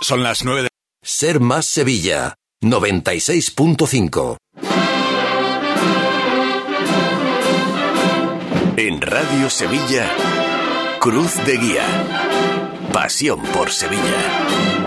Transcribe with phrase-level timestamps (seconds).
[0.00, 0.68] Son las 9 de...
[1.02, 4.36] Ser más Sevilla, 96.5.
[8.76, 10.10] En Radio Sevilla,
[11.00, 11.86] Cruz de Guía.
[12.92, 14.85] Pasión por Sevilla.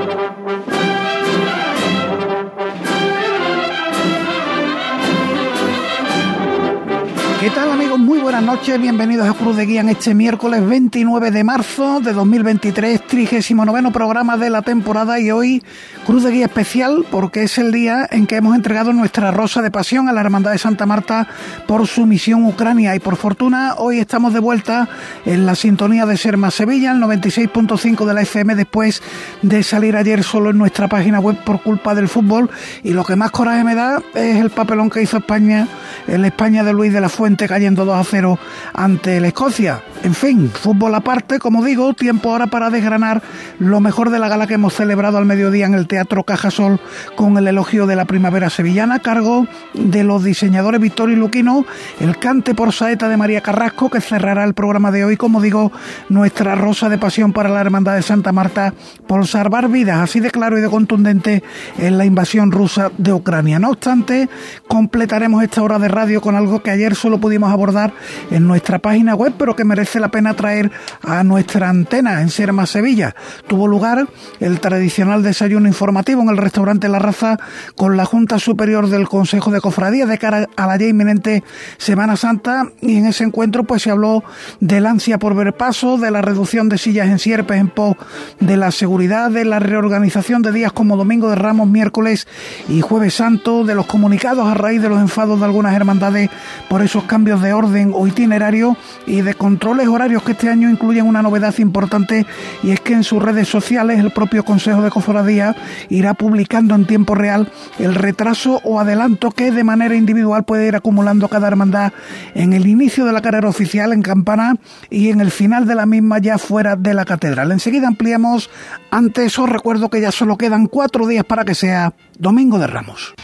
[7.39, 7.97] ¿Qué tal amigos?
[7.97, 12.11] Muy buenas noches, bienvenidos a Cruz de Guía en este miércoles 29 de marzo de
[12.11, 15.63] 2023, 39 programa de la temporada y hoy
[16.05, 19.71] Cruz de Guía especial porque es el día en que hemos entregado nuestra rosa de
[19.71, 21.29] pasión a la Hermandad de Santa Marta
[21.65, 22.93] por su misión Ucrania.
[22.97, 24.89] Y por fortuna hoy estamos de vuelta
[25.25, 29.01] en la sintonía de Serma Sevilla, el 96.5 de la FM después
[29.43, 32.49] de salir ayer solo en nuestra página web por culpa del fútbol.
[32.83, 35.69] Y lo que más coraje me da es el papelón que hizo España,
[36.05, 38.39] en España de Luis de la Fuente cayendo 2 a 0
[38.73, 39.81] ante la Escocia.
[40.03, 43.21] En fin, fútbol aparte, como digo, tiempo ahora para desgranar
[43.59, 46.79] lo mejor de la gala que hemos celebrado al mediodía en el Teatro Cajasol
[47.15, 51.65] con el elogio de la primavera sevillana, a cargo de los diseñadores Víctor y Luquino,
[51.99, 55.71] el cante por saeta de María Carrasco, que cerrará el programa de hoy, como digo,
[56.07, 58.73] nuestra rosa de pasión para la Hermandad de Santa Marta
[59.07, 61.43] por salvar vidas, así de claro y de contundente
[61.77, 63.59] en la invasión rusa de Ucrania.
[63.59, 64.29] No obstante,
[64.67, 67.93] completaremos esta hora de radio con algo que ayer solo pudimos abordar
[68.31, 70.71] en nuestra página web, pero que merece la pena traer
[71.01, 73.15] a nuestra antena en Serma Sevilla.
[73.47, 74.07] Tuvo lugar
[74.39, 77.37] el tradicional desayuno informativo en el restaurante La Raza
[77.75, 81.43] con la Junta Superior del Consejo de Cofradía de cara a la ya inminente
[81.77, 84.23] Semana Santa y en ese encuentro pues se habló
[84.59, 87.97] del ansia por ver paso, de la reducción de sillas en sierpes en pos
[88.39, 92.27] de la seguridad, de la reorganización de días como Domingo de Ramos, miércoles
[92.67, 96.29] y Jueves Santo, de los comunicados a raíz de los enfados de algunas hermandades
[96.69, 101.07] por esos cambios de orden o itinerario y de controles horarios que este año incluyen
[101.07, 102.25] una novedad importante
[102.63, 105.55] y es que en sus redes sociales el propio Consejo de Cofradía
[105.89, 110.75] irá publicando en tiempo real el retraso o adelanto que de manera individual puede ir
[110.75, 111.91] acumulando cada hermandad
[112.35, 114.55] en el inicio de la carrera oficial en Campana
[114.89, 117.51] y en el final de la misma ya fuera de la catedral.
[117.51, 118.49] Enseguida ampliamos.
[118.91, 123.15] Antes os recuerdo que ya solo quedan cuatro días para que sea Domingo de Ramos.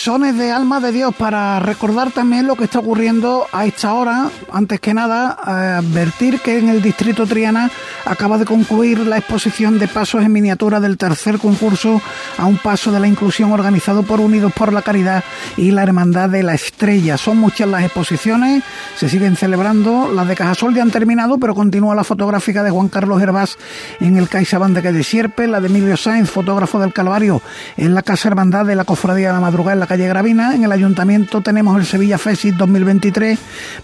[0.00, 4.30] Sones de alma de Dios para recordar también lo que está ocurriendo a esta hora.
[4.50, 5.36] Antes que nada,
[5.78, 7.70] advertir que en el distrito Triana
[8.06, 12.00] acaba de concluir la exposición de pasos en miniatura del tercer concurso
[12.38, 15.22] a un paso de la inclusión organizado por Unidos por la Caridad
[15.58, 17.18] y la Hermandad de la Estrella.
[17.18, 18.64] Son muchas las exposiciones,
[18.96, 20.10] se siguen celebrando.
[20.10, 23.58] Las de Cajasol ya han terminado, pero continúa la fotográfica de Juan Carlos Hervás
[24.00, 27.42] en el CaixaBank de Calle Sierpe, la de Emilio Sainz, fotógrafo del Calvario,
[27.76, 30.54] en la Casa Hermandad de la Cofradía de la Madrugada en la calle Gravina.
[30.54, 33.36] En el Ayuntamiento tenemos el Sevilla Fesis 2023,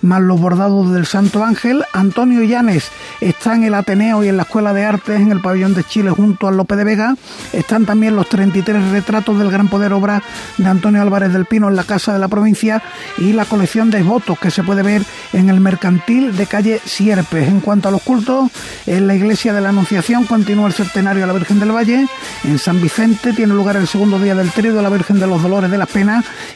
[0.02, 1.82] más los bordados del Santo Ángel.
[1.92, 5.74] Antonio Llanes está en el Ateneo y en la Escuela de Artes en el Pabellón
[5.74, 7.16] de Chile junto al Lope de Vega.
[7.52, 10.22] Están también los 33 retratos del gran poder obra
[10.58, 12.80] de Antonio Álvarez del Pino en la Casa de la Provincia
[13.18, 15.02] y la colección de votos que se puede ver
[15.32, 17.48] en el Mercantil de calle Sierpes.
[17.48, 18.52] En cuanto a los cultos,
[18.86, 22.06] en la Iglesia de la Anunciación continúa el centenario a la Virgen del Valle.
[22.44, 25.42] En San Vicente tiene lugar el segundo día del trío de la Virgen de los
[25.42, 25.95] Dolores de las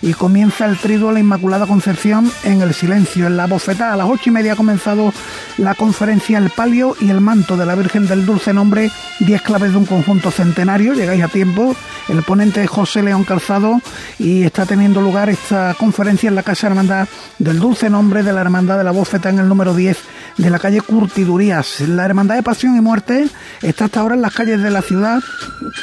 [0.03, 3.27] y comienza el triduo a la Inmaculada Concepción en el silencio.
[3.27, 5.15] En la bofeta a las ocho y media ha comenzado
[5.56, 9.73] la conferencia El Palio y el Manto de la Virgen del Dulce Nombre, diez claves
[9.73, 11.75] de un conjunto centenario, llegáis a tiempo.
[12.09, 13.81] El ponente José León Calzado
[14.19, 17.09] y está teniendo lugar esta conferencia en la Casa Hermandad
[17.39, 19.97] del Dulce Nombre de la Hermandad de la Bofeta en el número 10
[20.37, 21.81] de la calle Curtidurías.
[21.81, 23.29] La Hermandad de Pasión y Muerte
[23.63, 25.23] está hasta ahora en las calles de la ciudad,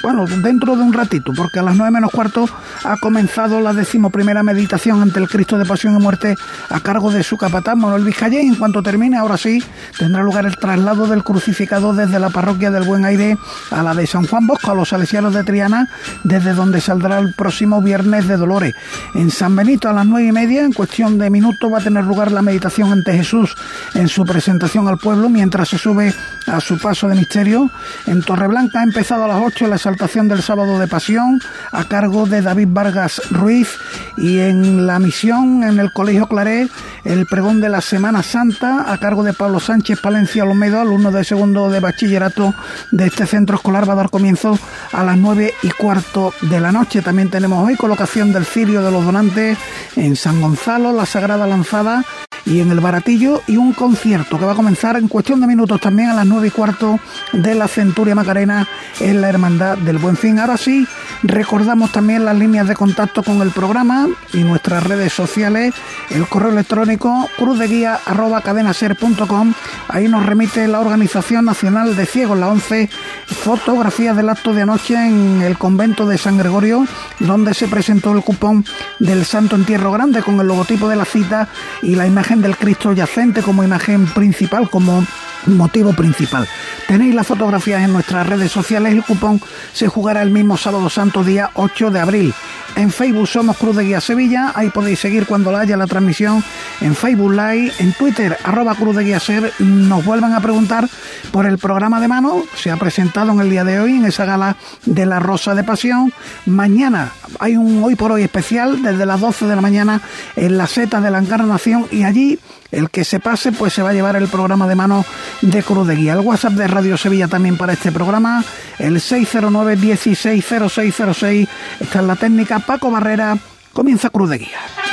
[0.02, 2.50] bueno, dentro de un ratito, porque a las nueve menos cuarto
[2.84, 6.36] ha comenzado la decimoprimera meditación ante el Cristo de Pasión y Muerte
[6.70, 8.42] a cargo de su capataz Manuel Vizcalle.
[8.42, 9.64] En cuanto termine, ahora sí,
[9.98, 13.38] tendrá lugar el traslado del crucificado desde la parroquia del Buen Aire
[13.72, 15.90] a la de San Juan Bosco, a los salesianos de Triana,
[16.24, 18.76] desde donde saldrá el próximo viernes de Dolores.
[19.14, 22.04] En San Benito a las nueve y media, en cuestión de minutos, va a tener
[22.04, 23.56] lugar la meditación ante Jesús
[23.94, 26.14] en su presentación al pueblo mientras se sube
[26.46, 27.72] a su paso de misterio.
[28.06, 31.42] En Torreblanca ha empezado a las 8 la exaltación del sábado de pasión
[31.72, 33.68] a cargo de David Vargas Ruiz
[34.16, 36.70] y en la misión en el Colegio Claret
[37.04, 41.24] el pregón de la Semana Santa a cargo de Pablo Sánchez Palencia Olmedo, alumno de
[41.24, 42.54] segundo de bachillerato
[42.92, 44.60] de este centro escolar va a dar comienzo
[44.92, 47.02] a las nueve y cuarto de la noche.
[47.02, 49.58] También tenemos hoy colocación del cirio de los donantes
[49.96, 52.06] en San Gonzalo, la Sagrada Lanzada
[52.48, 55.82] y en el Baratillo y un concierto que va a comenzar en cuestión de minutos
[55.82, 56.98] también a las nueve y cuarto
[57.34, 58.66] de la Centuria Macarena
[59.00, 60.40] en la Hermandad del Buen Fin.
[60.40, 60.88] Ahora sí,
[61.24, 65.74] recordamos también las líneas de contacto con el programa y nuestras redes sociales,
[66.10, 69.54] el correo electrónico cruzdeguía.cadenaser.com.
[69.90, 72.90] Ahí nos remite la Organización Nacional de Ciegos, la 11,
[73.28, 76.88] fotografías del acto de anoche en el convento de San Gregorio,
[77.20, 78.64] donde se presentó el cupón
[79.00, 81.50] del Santo Entierro Grande con el logotipo de la cita
[81.82, 85.06] y la imagen del Cristo yacente como imagen principal, como
[85.46, 86.48] motivo principal.
[86.88, 88.94] Tenéis las fotografías en nuestras redes sociales.
[88.94, 89.42] El cupón
[89.74, 92.34] se jugará el mismo sábado santo día 8 de abril.
[92.78, 94.52] En Facebook somos Cruz de Guía Sevilla.
[94.54, 96.44] Ahí podéis seguir cuando la haya la transmisión.
[96.80, 99.52] En Facebook Live, en Twitter, arroba Cruz de Guía Ser.
[99.58, 100.88] Nos vuelvan a preguntar
[101.32, 102.44] por el programa de mano.
[102.56, 105.64] Se ha presentado en el día de hoy en esa gala de la Rosa de
[105.64, 106.14] Pasión.
[106.46, 110.00] Mañana hay un hoy por hoy especial desde las 12 de la mañana
[110.36, 112.38] en la seta de la Encarnación y allí
[112.72, 115.04] el que se pase, pues se va a llevar el programa de mano
[115.42, 116.14] de Cruz de Guía.
[116.14, 118.44] El WhatsApp de Radio Sevilla también para este programa,
[118.80, 121.48] el 609-160606.
[121.80, 123.38] Está en la técnica Paco Barrera.
[123.74, 124.87] Comienza Cruz de Guía.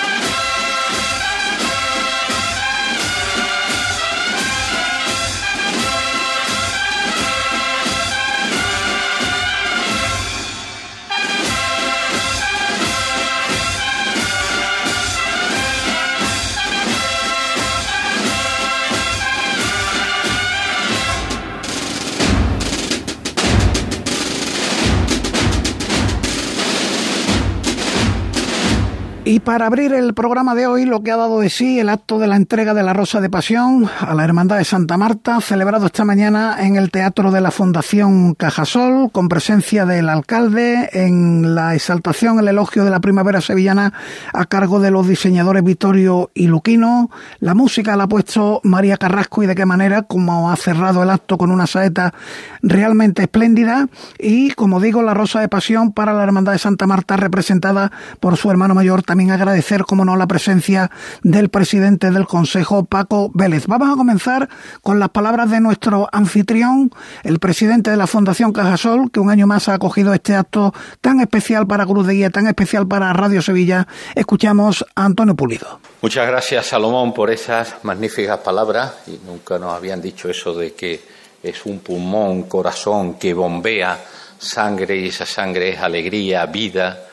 [29.34, 32.20] Y para abrir el programa de hoy, lo que ha dado de sí el acto
[32.20, 35.86] de la entrega de la Rosa de Pasión a la Hermandad de Santa Marta, celebrado
[35.86, 41.74] esta mañana en el Teatro de la Fundación Cajasol, con presencia del alcalde, en la
[41.74, 43.92] exaltación, el elogio de la primavera sevillana
[44.32, 47.10] a cargo de los diseñadores Vittorio y Luquino.
[47.40, 51.10] La música la ha puesto María Carrasco y de qué manera, como ha cerrado el
[51.10, 52.14] acto con una saeta
[52.62, 53.88] realmente espléndida.
[54.16, 57.90] Y, como digo, la Rosa de Pasión para la Hermandad de Santa Marta, representada
[58.20, 60.90] por su hermano mayor también agradecer, como no, la presencia
[61.22, 63.66] del presidente del Consejo, Paco Vélez.
[63.66, 64.48] Vamos a comenzar
[64.82, 66.90] con las palabras de nuestro anfitrión,
[67.22, 71.20] el presidente de la Fundación Cajasol, que un año más ha acogido este acto tan
[71.20, 73.86] especial para Cruz de Guía, tan especial para Radio Sevilla.
[74.14, 75.80] Escuchamos a Antonio Pulido.
[76.02, 78.92] Muchas gracias, Salomón, por esas magníficas palabras.
[79.06, 81.00] Y nunca nos habían dicho eso de que
[81.42, 83.98] es un pulmón, corazón que bombea
[84.38, 87.06] sangre y esa sangre es alegría, vida,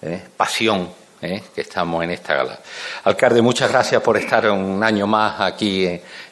[0.00, 0.22] ¿eh?
[0.36, 1.42] pasión ¿eh?
[1.54, 2.58] que estamos en esta gala.
[3.04, 5.86] Alcalde, muchas gracias por estar un año más aquí,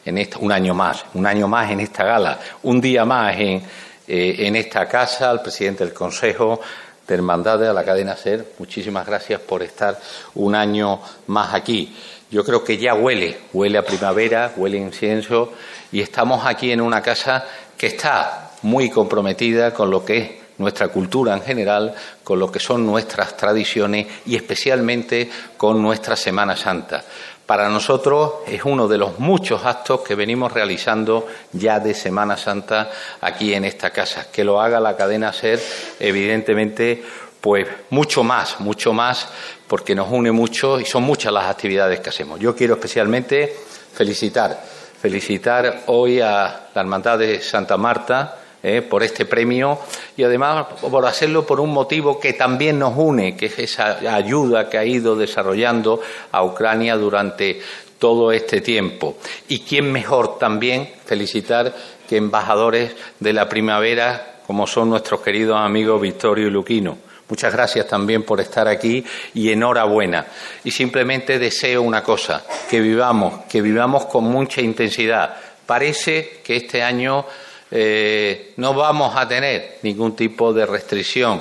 [0.04, 3.62] en esta, un año más, un año más en esta gala, un día más en,
[4.08, 6.60] eh, en esta casa, al presidente del Consejo
[7.06, 9.98] de Hermandades, a la cadena SER, muchísimas gracias por estar
[10.34, 11.96] un año más aquí.
[12.30, 15.52] Yo creo que ya huele, huele a primavera, huele a incienso
[15.90, 17.44] y estamos aquí en una casa
[17.76, 22.60] que está muy comprometida con lo que es nuestra cultura en general, con lo que
[22.60, 27.02] son nuestras tradiciones y especialmente con nuestra Semana Santa.
[27.46, 32.90] Para nosotros es uno de los muchos actos que venimos realizando ya de Semana Santa
[33.20, 34.30] aquí en esta casa.
[34.30, 35.60] Que lo haga la cadena SER,
[35.98, 37.02] evidentemente,
[37.40, 39.26] pues mucho más, mucho más,
[39.66, 42.38] porque nos une mucho y son muchas las actividades que hacemos.
[42.38, 43.56] Yo quiero especialmente
[43.94, 44.62] felicitar,
[45.00, 49.78] felicitar hoy a la Hermandad de Santa Marta, eh, por este premio
[50.16, 54.68] y además por hacerlo por un motivo que también nos une, que es esa ayuda
[54.68, 56.00] que ha ido desarrollando
[56.32, 57.60] a Ucrania durante
[57.98, 59.16] todo este tiempo.
[59.48, 61.74] Y quién mejor también felicitar
[62.08, 66.98] que embajadores de la primavera como son nuestros queridos amigos Victorio y Luquino.
[67.28, 70.26] Muchas gracias también por estar aquí y enhorabuena.
[70.64, 75.36] Y simplemente deseo una cosa, que vivamos, que vivamos con mucha intensidad.
[75.64, 77.24] Parece que este año
[77.70, 81.40] eh, no vamos a tener ningún tipo de restricción,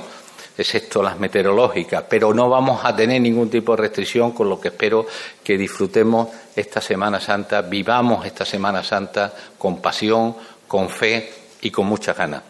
[0.57, 4.69] excepto las meteorológicas, pero no vamos a tener ningún tipo de restricción, con lo que
[4.69, 5.07] espero
[5.43, 10.36] que disfrutemos esta Semana Santa, vivamos esta Semana Santa con pasión,
[10.67, 11.31] con fe
[11.62, 12.43] y con muchas ganas.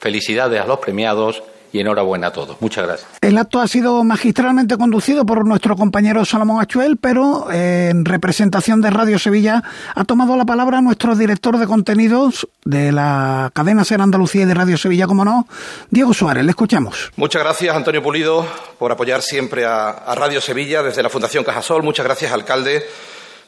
[0.00, 2.60] Felicidades a los premiados y enhorabuena a todos.
[2.60, 3.08] Muchas gracias.
[3.20, 8.80] El acto ha sido magistralmente conducido por nuestro compañero Salomón Achuel, pero eh, en representación
[8.80, 9.62] de Radio Sevilla
[9.94, 14.54] ha tomado la palabra nuestro director de contenidos de la cadena Ser Andalucía y de
[14.54, 15.46] Radio Sevilla, como no,
[15.90, 16.44] Diego Suárez.
[16.44, 17.10] Le escuchamos.
[17.16, 18.46] Muchas gracias, Antonio Pulido,
[18.78, 21.82] por apoyar siempre a, a Radio Sevilla desde la Fundación Cajasol.
[21.82, 22.84] Muchas gracias, alcalde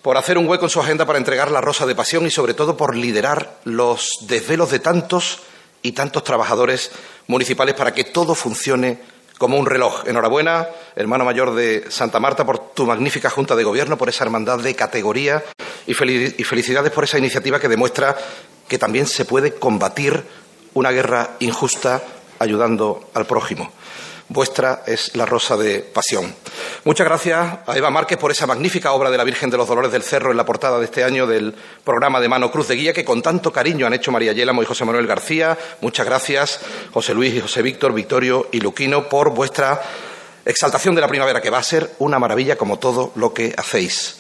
[0.03, 2.55] por hacer un hueco en su agenda para entregar la Rosa de Pasión y, sobre
[2.55, 5.41] todo, por liderar los desvelos de tantos
[5.83, 6.91] y tantos trabajadores
[7.27, 8.99] municipales para que todo funcione
[9.39, 10.07] como un reloj.
[10.07, 14.59] Enhorabuena, hermano mayor de Santa Marta, por tu magnífica Junta de Gobierno, por esa hermandad
[14.59, 15.43] de categoría
[15.87, 18.17] y felicidades por esa iniciativa que demuestra
[18.69, 20.23] que también se puede combatir
[20.75, 22.03] una guerra injusta
[22.39, 23.73] ayudando al prójimo.
[24.33, 26.33] Vuestra es la rosa de pasión.
[26.85, 29.91] Muchas gracias a Eva Márquez por esa magnífica obra de la Virgen de los Dolores
[29.91, 32.93] del Cerro en la portada de este año del programa de Mano Cruz de Guía
[32.93, 35.59] que con tanto cariño han hecho María Yélamo y José Manuel García.
[35.81, 36.61] Muchas gracias,
[36.93, 39.83] José Luis y José Víctor, Victorio y Luquino, por vuestra
[40.45, 44.19] exaltación de la primavera, que va a ser una maravilla como todo lo que hacéis.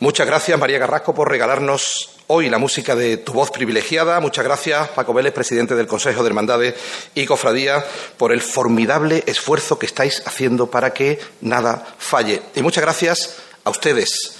[0.00, 4.20] Muchas gracias, María Garrasco, por regalarnos hoy la música de Tu Voz Privilegiada.
[4.20, 6.74] Muchas gracias, Paco Vélez, presidente del Consejo de Hermandades
[7.14, 7.82] y Cofradía,
[8.18, 12.42] por el formidable esfuerzo que estáis haciendo para que nada falle.
[12.54, 14.36] Y muchas gracias a ustedes,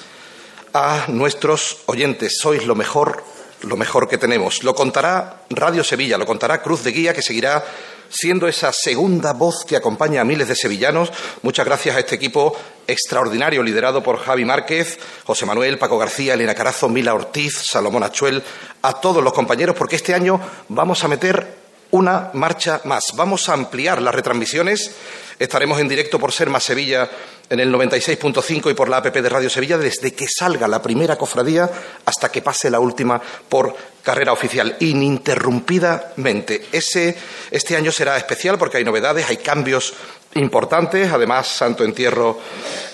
[0.75, 2.38] a nuestros oyentes.
[2.38, 3.25] Sois lo mejor,
[3.62, 4.64] lo mejor que tenemos.
[4.64, 7.64] Lo contará Radio Sevilla, lo contará Cruz de Guía, que seguirá
[8.08, 11.12] siendo esa segunda voz que acompaña a miles de sevillanos.
[11.42, 16.54] Muchas gracias a este equipo extraordinario liderado por Javi Márquez, José Manuel, Paco García, Elena
[16.54, 18.42] Carazo, Mila Ortiz, Salomón Achuel,
[18.82, 23.12] a todos los compañeros, porque este año vamos a meter una marcha más.
[23.14, 24.94] Vamos a ampliar las retransmisiones.
[25.38, 27.08] Estaremos en directo por Ser Más Sevilla
[27.48, 31.16] en el 96.5 y por la APP de Radio Sevilla desde que salga la primera
[31.16, 31.70] cofradía
[32.04, 33.74] hasta que pase la última por
[34.08, 36.68] carrera oficial, ininterrumpidamente.
[36.72, 37.14] Ese,
[37.50, 39.92] este año será especial porque hay novedades, hay cambios
[40.36, 41.12] importantes.
[41.12, 42.38] Además, Santo Entierro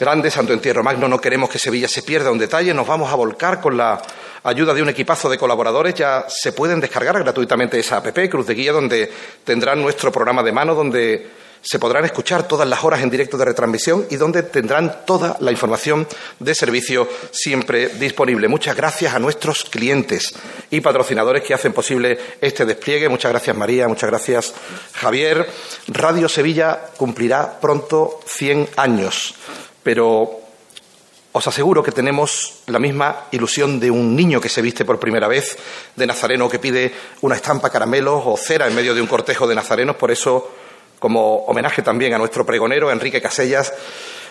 [0.00, 2.74] Grande, Santo Entierro Magno, no queremos que Sevilla se pierda un detalle.
[2.74, 4.02] Nos vamos a volcar con la
[4.42, 5.94] ayuda de un equipazo de colaboradores.
[5.94, 9.08] Ya se pueden descargar gratuitamente esa app, Cruz de Guía, donde
[9.44, 11.30] tendrán nuestro programa de mano, donde
[11.64, 15.50] se podrán escuchar todas las horas en directo de retransmisión y donde tendrán toda la
[15.50, 16.06] información
[16.38, 18.48] de servicio siempre disponible.
[18.48, 20.34] Muchas gracias a nuestros clientes
[20.70, 23.08] y patrocinadores que hacen posible este despliegue.
[23.08, 24.54] Muchas gracias María, muchas gracias
[24.92, 25.48] Javier.
[25.88, 29.34] Radio Sevilla cumplirá pronto 100 años,
[29.82, 30.40] pero
[31.32, 35.28] os aseguro que tenemos la misma ilusión de un niño que se viste por primera
[35.28, 35.56] vez
[35.96, 36.92] de nazareno que pide
[37.22, 39.96] una estampa caramelos o cera en medio de un cortejo de nazarenos.
[39.96, 40.63] Por eso
[41.04, 43.74] como homenaje también a nuestro pregonero, Enrique Casellas,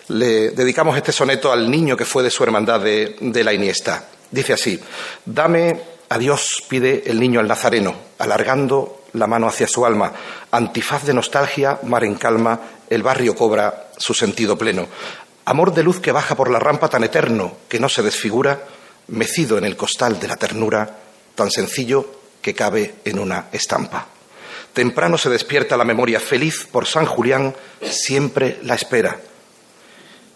[0.08, 4.06] le dedicamos este soneto al niño que fue de su hermandad de, la Iniesta.
[4.32, 4.80] Dice así,
[5.24, 10.14] dame a Dios, pide el niño al nazareno, alargando la mano hacia su alma.
[10.50, 14.88] Antifaz de nostalgia, mar en calma, el barrio cobra su sentido pleno.
[15.46, 18.64] Amor de luz que baja por la rampa tan eterno que no se desfigura,
[19.10, 20.90] mecido en el costal de la ternura,
[21.36, 24.08] tan sencillo que cabe en una estampa.
[24.74, 29.20] Temprano se despierta la memoria feliz por San Julián, siempre la espera.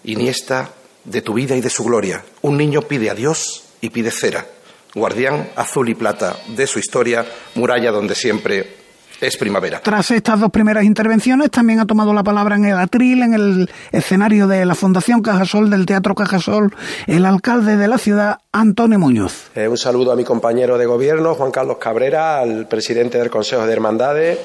[0.04, 2.24] Iniesta de tu vida y de su gloria.
[2.42, 4.46] Un niño pide a Dios y pide cera.
[4.94, 7.26] Guardián azul y plata de su historia,
[7.56, 8.77] muralla donde siempre
[9.22, 9.80] es primavera.
[9.82, 13.70] Tras estas dos primeras intervenciones, también ha tomado la palabra en el atril, en el
[13.92, 16.76] escenario de la Fundación Cajasol, del Teatro Cajasol,
[17.08, 19.50] el alcalde de la ciudad, Antonio Muñoz.
[19.56, 23.66] Eh, un saludo a mi compañero de gobierno, Juan Carlos Cabrera, al presidente del Consejo
[23.66, 24.40] de Hermandades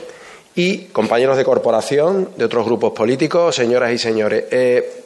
[0.55, 4.45] y compañeros de corporación, de otros grupos políticos, señoras y señores.
[4.51, 5.05] Eh,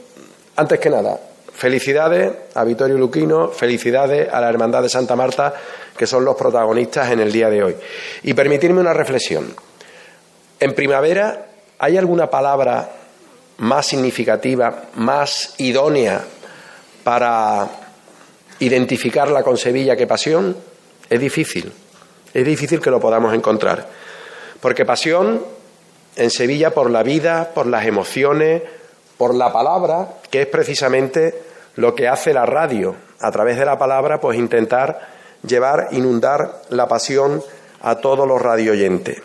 [0.57, 1.21] antes que nada,
[1.57, 5.55] felicidades a Vittorio Luquino, felicidades a la Hermandad de Santa Marta
[5.97, 7.77] que son los protagonistas en el día de hoy.
[8.23, 9.55] Y permitirme una reflexión.
[10.61, 11.47] En primavera,
[11.79, 12.91] ¿hay alguna palabra
[13.59, 16.23] más significativa, más idónea
[17.03, 17.69] para
[18.59, 20.57] identificarla con Sevilla que pasión?
[21.09, 21.73] Es difícil,
[22.35, 23.89] es difícil que lo podamos encontrar.
[24.61, 25.43] Porque pasión
[26.17, 28.63] en Sevilla por la vida, por las emociones,
[29.19, 31.35] por la palabra, que es precisamente
[31.77, 35.01] lo que hace la radio, a través de la palabra, pues intentar
[35.47, 37.43] llevar, inundar la pasión
[37.81, 39.23] a todos los radioyentes.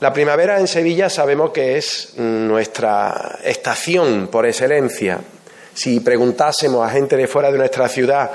[0.00, 5.20] La primavera en Sevilla sabemos que es nuestra estación por excelencia.
[5.74, 8.30] Si preguntásemos a gente de fuera de nuestra ciudad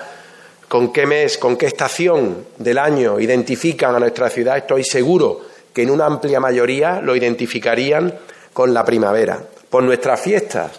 [0.67, 5.41] con qué mes, con qué estación del año identifican a nuestra ciudad, estoy seguro
[5.73, 8.13] que en una amplia mayoría lo identificarían
[8.53, 10.71] con la primavera, por nuestras fiestas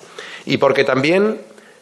[0.47, 1.41] y porque también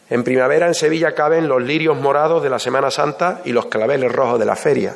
[0.09, 4.11] en primavera en Sevilla caben los lirios morados de la Semana Santa y los claveles
[4.11, 4.95] rojos de la feria.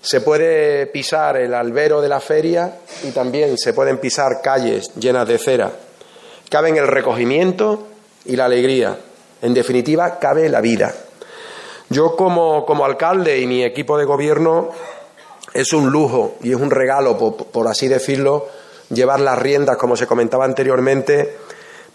[0.00, 5.28] Se puede pisar el albero de la feria y también se pueden pisar calles llenas
[5.28, 5.70] de cera.
[6.48, 7.86] Caben el recogimiento
[8.24, 8.96] y la alegría.
[9.40, 10.92] En definitiva, cabe la vida.
[11.88, 14.70] Yo como, como alcalde y mi equipo de gobierno
[15.52, 18.48] es un lujo y es un regalo, por, así decirlo,
[18.92, 21.36] llevar las riendas, como se comentaba anteriormente,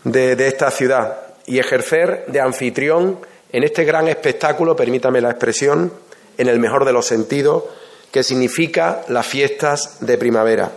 [0.03, 3.19] de esta ciudad y ejercer de anfitrión
[3.51, 5.91] en este gran espectáculo, permítame la expresión,
[6.37, 7.63] en el mejor de los sentidos,
[8.11, 10.71] que significa las fiestas de primavera.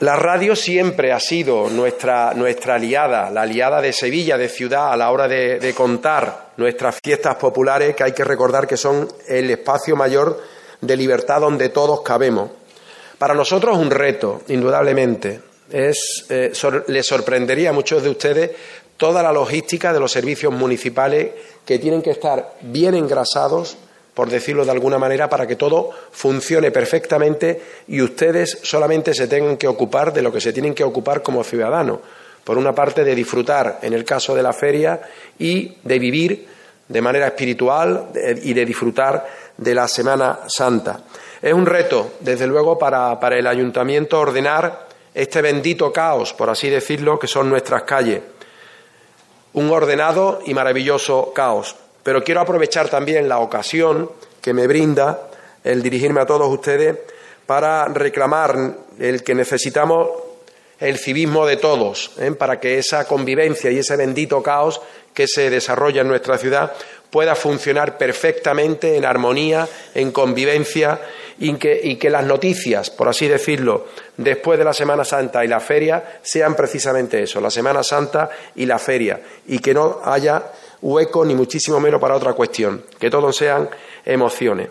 [0.00, 4.96] La radio siempre ha sido nuestra, nuestra aliada, la aliada de Sevilla, de ciudad, a
[4.96, 9.50] la hora de, de contar nuestras fiestas populares, que hay que recordar que son el
[9.50, 10.40] espacio mayor
[10.80, 12.50] de libertad donde todos cabemos.
[13.18, 15.40] Para nosotros un reto, indudablemente.
[15.70, 16.52] Es, eh,
[16.86, 18.50] les sorprendería a muchos de ustedes
[18.96, 21.30] toda la logística de los servicios municipales
[21.66, 23.76] que tienen que estar bien engrasados,
[24.14, 29.56] por decirlo de alguna manera, para que todo funcione perfectamente y ustedes solamente se tengan
[29.56, 31.98] que ocupar de lo que se tienen que ocupar como ciudadanos.
[32.44, 35.02] Por una parte, de disfrutar, en el caso de la feria,
[35.38, 36.48] y de vivir
[36.88, 38.08] de manera espiritual
[38.42, 41.00] y de disfrutar de la Semana Santa.
[41.40, 47.18] Es un reto, desde luego, para, el ayuntamiento ordenar este bendito caos, por así decirlo,
[47.18, 48.22] que son nuestras calles.
[49.52, 51.76] Un ordenado y maravilloso caos.
[52.02, 55.28] Pero quiero aprovechar también la ocasión que me brinda
[55.64, 56.96] el dirigirme a todos ustedes
[57.46, 60.08] para reclamar el que necesitamos
[60.80, 62.32] el civismo de todos, ¿eh?
[62.32, 64.80] para que esa convivencia y ese bendito caos
[65.12, 66.72] que se desarrolla en nuestra ciudad
[67.10, 71.00] pueda funcionar perfectamente en armonía, en convivencia
[71.38, 73.86] y que, las noticias, por así decirlo,
[74.16, 78.66] después de la Semana Santa y la feria sean precisamente eso, la Semana Santa y
[78.66, 80.42] la feria, y que no haya
[80.82, 83.68] hueco ni muchísimo menos para otra cuestión, que todos sean
[84.04, 84.68] emociones.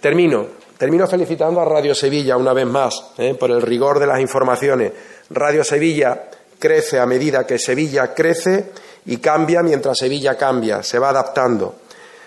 [0.00, 3.34] Termino, termino felicitando a Radio Sevilla una vez más ¿eh?
[3.34, 4.92] por el rigor de las informaciones.
[5.30, 6.28] Radio Sevilla
[6.58, 8.70] crece a medida que Sevilla crece
[9.06, 11.76] y cambia mientras Sevilla cambia, se va adaptando.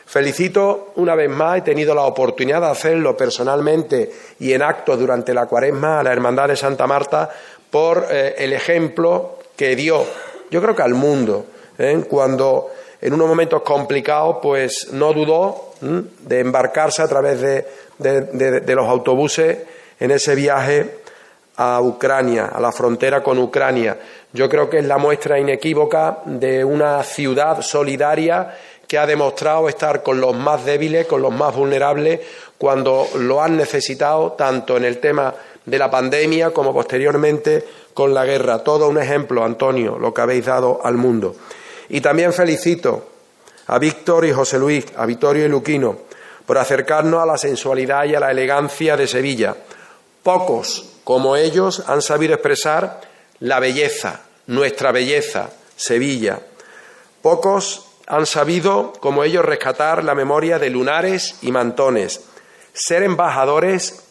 [0.06, 5.34] Felicito una vez más, he tenido la oportunidad de hacerlo personalmente y en acto durante
[5.34, 7.30] la cuaresma a la Hermandad de Santa Marta
[7.70, 10.06] por eh, el ejemplo que dio,
[10.51, 11.46] yo creo que al mundo,
[11.77, 12.03] ¿eh?
[12.08, 19.58] cuando en unos momentos complicados pues no dudó de embarcarse a través de los autobuses
[20.00, 21.03] en ese viaje
[21.58, 23.98] a Ucrania, a la frontera con Ucrania.
[24.32, 28.56] Yo creo que es la muestra inequívoca de una ciudad solidaria
[28.88, 32.22] que ha demostrado estar con los más débiles, con los más vulnerables,
[32.58, 35.34] cuando lo han necesitado, tanto en el tema
[35.66, 37.63] de la pandemia como posteriormente
[37.94, 38.63] con la guerra.
[38.63, 41.36] Todo un ejemplo, Antonio, lo que habéis dado al mundo.
[41.89, 43.06] Y también felicito
[43.68, 45.98] a Víctor y José Luis, a Vittorio y Luquino,
[46.46, 49.56] por acercarnos a la sensualidad y a la elegancia de Sevilla.
[50.22, 53.02] Pocos como ellos han sabido expresar
[53.39, 56.39] la belleza, nuestra belleza, Sevilla.
[57.22, 62.22] Pocos han sabido, como ellos, rescatar la memoria de lunares y mantones,
[62.74, 64.04] ser embajadores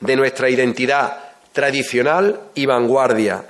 [0.00, 1.18] de nuestra identidad
[1.52, 3.44] tradicional y vanguardia.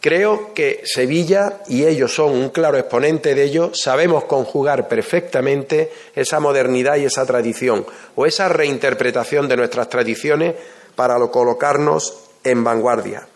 [0.00, 6.40] Creo que Sevilla, y ellos son un claro exponente de ello, sabemos conjugar perfectamente esa
[6.40, 10.54] modernidad y esa tradición, o esa reinterpretación de nuestras tradiciones
[10.94, 13.26] para colocarnos en vanguardia.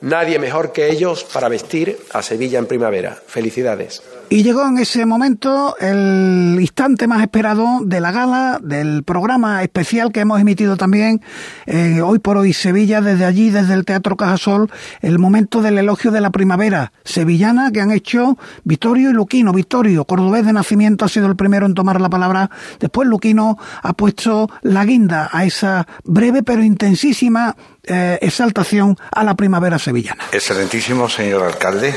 [0.00, 3.18] Nadie mejor que ellos para vestir a Sevilla en primavera.
[3.26, 4.02] Felicidades.
[4.28, 10.10] Y llegó en ese momento el instante más esperado de la gala, del programa especial
[10.10, 11.22] que hemos emitido también
[11.66, 14.68] eh, hoy por hoy Sevilla, desde allí, desde el Teatro Cajasol,
[15.00, 19.52] el momento del elogio de la primavera sevillana que han hecho Vittorio y Luquino.
[19.52, 22.50] Vittorio, cordobés de nacimiento, ha sido el primero en tomar la palabra.
[22.80, 29.36] Después Luquino ha puesto la guinda a esa breve pero intensísima eh, exaltación a la
[29.36, 30.24] primavera sevillana.
[30.32, 31.94] Excelentísimo señor alcalde,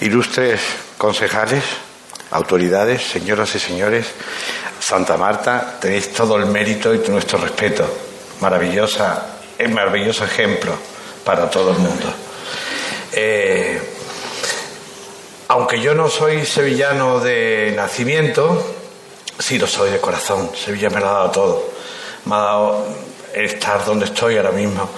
[0.00, 0.60] ilustres
[1.02, 1.64] concejales,
[2.30, 4.06] autoridades, señoras y señores,
[4.78, 7.84] Santa Marta, tenéis todo el mérito y nuestro respeto.
[8.38, 10.72] Maravillosa, es maravilloso ejemplo
[11.24, 12.06] para todo el mundo.
[13.10, 13.82] Eh,
[15.48, 18.64] aunque yo no soy sevillano de nacimiento,
[19.40, 20.52] sí lo soy de corazón.
[20.54, 21.70] Sevilla me lo ha dado todo.
[22.26, 22.86] Me ha dado
[23.34, 24.88] estar donde estoy ahora mismo.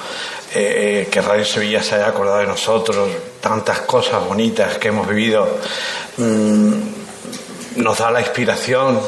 [0.55, 3.09] Eh, que Radio Sevilla se haya acordado de nosotros,
[3.45, 5.47] tantas cosas bonitas que hemos vivido,
[6.17, 6.73] mm,
[7.77, 8.99] nos da la inspiración.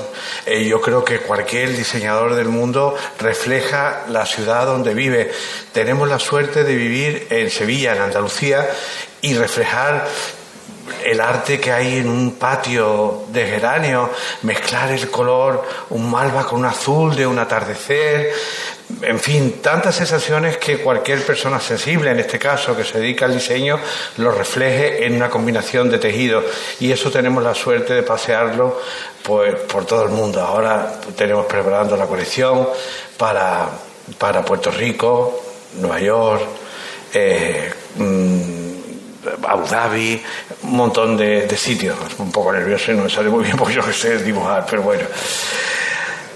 [0.45, 5.33] Eh, yo creo que cualquier diseñador del mundo refleja la ciudad donde vive.
[5.73, 8.69] Tenemos la suerte de vivir en Sevilla, en Andalucía,
[9.23, 10.07] y reflejar
[11.03, 14.11] el arte que hay en un patio de geranio,
[14.43, 18.35] mezclar el color, un malva con un azul de un atardecer,
[19.03, 23.35] en fin, tantas sensaciones que cualquier persona sensible, en este caso, que se dedica al
[23.35, 23.79] diseño,
[24.19, 26.45] lo refleje en una combinación de tejidos.
[26.79, 28.81] Y eso tenemos la suerte de pasearlo
[29.23, 30.41] pues, por todo el mundo.
[30.41, 32.69] Ahora tenemos preparando la colección
[33.17, 33.69] para,
[34.19, 35.43] para Puerto Rico,
[35.75, 36.43] Nueva York,
[37.13, 40.23] eh, mm, Abu Dhabi,
[40.63, 41.97] un montón de, de, sitios.
[42.19, 44.83] Un poco nervioso y no me sale muy bien porque yo que sé dibujar, pero
[44.83, 45.03] bueno.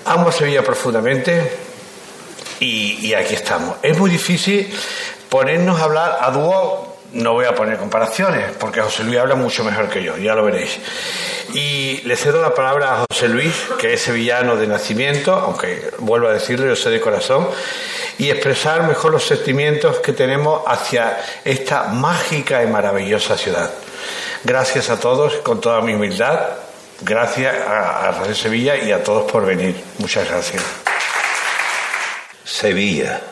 [0.07, 1.70] Amo Sevilla profundamente
[2.61, 3.77] y, aquí estamos.
[3.83, 4.73] Es muy difícil
[5.29, 9.65] ponernos a hablar a dúo, no voy a poner comparaciones, porque José Luis habla mucho
[9.65, 10.79] mejor que yo, ya lo veréis.
[11.55, 16.29] Y le cedo la palabra a José Luis, que es sevillano de nacimiento, aunque vuelvo
[16.29, 17.49] a decirlo, yo soy de corazón,
[18.19, 23.71] y expresar mejor los sentimientos que tenemos hacia esta mágica y maravillosa ciudad.
[24.45, 26.39] Gracias a todos, con toda mi humildad,
[27.01, 29.75] gracias a, Radio Sevilla y a todos por venir.
[29.99, 30.63] Muchas gracias.
[32.51, 33.23] Sevilla.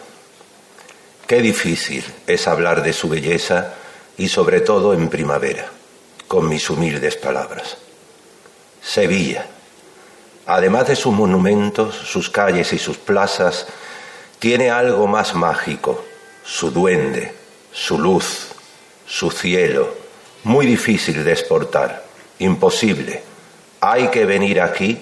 [1.26, 3.74] Qué difícil es hablar de su belleza
[4.16, 5.68] y sobre todo en primavera,
[6.28, 7.76] con mis humildes palabras.
[8.80, 9.44] Sevilla.
[10.46, 13.66] Además de sus monumentos, sus calles y sus plazas,
[14.38, 16.04] tiene algo más mágico,
[16.44, 17.34] su duende,
[17.72, 18.46] su luz,
[19.04, 19.94] su cielo,
[20.44, 22.04] muy difícil de exportar,
[22.38, 23.24] imposible.
[23.80, 25.00] Hay que venir aquí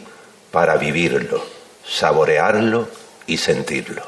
[0.51, 1.45] para vivirlo,
[1.87, 4.03] saborearlo y sentirlo.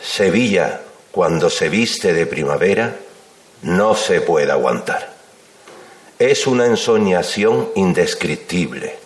[0.00, 2.96] Sevilla, cuando se viste de primavera,
[3.62, 5.12] no se puede aguantar.
[6.18, 8.98] Es una ensoñación indescriptible.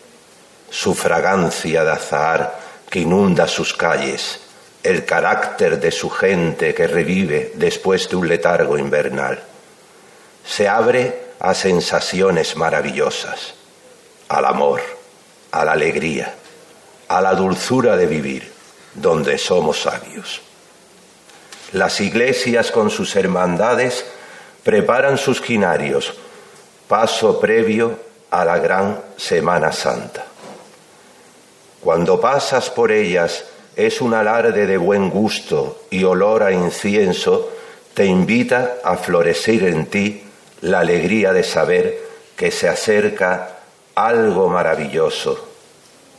[0.70, 2.59] Su fragancia de azahar
[2.90, 4.40] que inunda sus calles,
[4.82, 9.42] el carácter de su gente que revive después de un letargo invernal.
[10.44, 13.54] Se abre a sensaciones maravillosas,
[14.28, 14.80] al amor,
[15.50, 16.35] a la alegría,
[17.09, 18.53] a la dulzura de vivir,
[18.95, 20.40] donde somos sabios.
[21.73, 24.05] Las iglesias con sus hermandades
[24.62, 26.14] preparan sus quinarios,
[26.88, 27.99] paso previo
[28.31, 30.25] a la gran Semana Santa.
[31.81, 33.45] Cuando pasas por ellas
[33.77, 37.51] es un alarde de buen gusto y olor a incienso,
[37.95, 40.25] te invita a florecer en ti
[40.62, 41.99] la alegría de saber
[42.37, 43.59] que se acerca
[43.95, 45.45] algo maravilloso.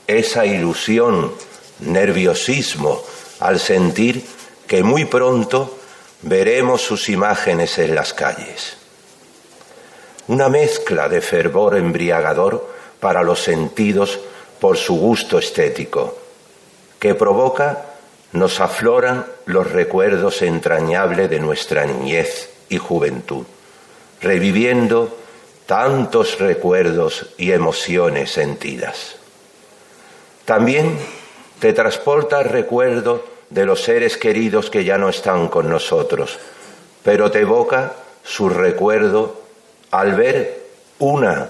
[0.08, 1.34] Esa ilusión,
[1.80, 3.04] nerviosismo,
[3.42, 4.26] al sentir
[4.66, 5.78] que muy pronto
[6.22, 8.78] veremos sus imágenes en las calles.
[10.28, 14.20] Una mezcla de fervor embriagador para los sentidos
[14.60, 16.18] por su gusto estético,
[17.00, 17.86] que provoca
[18.32, 23.46] nos afloran los recuerdos entrañables de nuestra niñez y juventud,
[24.22, 25.18] reviviendo
[25.66, 29.16] tantos recuerdos y emociones sentidas.
[30.48, 30.98] También
[31.60, 36.40] te transporta el recuerdo de los seres queridos que ya no están con nosotros,
[37.04, 37.92] pero te evoca
[38.24, 39.42] su recuerdo
[39.92, 40.64] al ver
[41.00, 41.50] una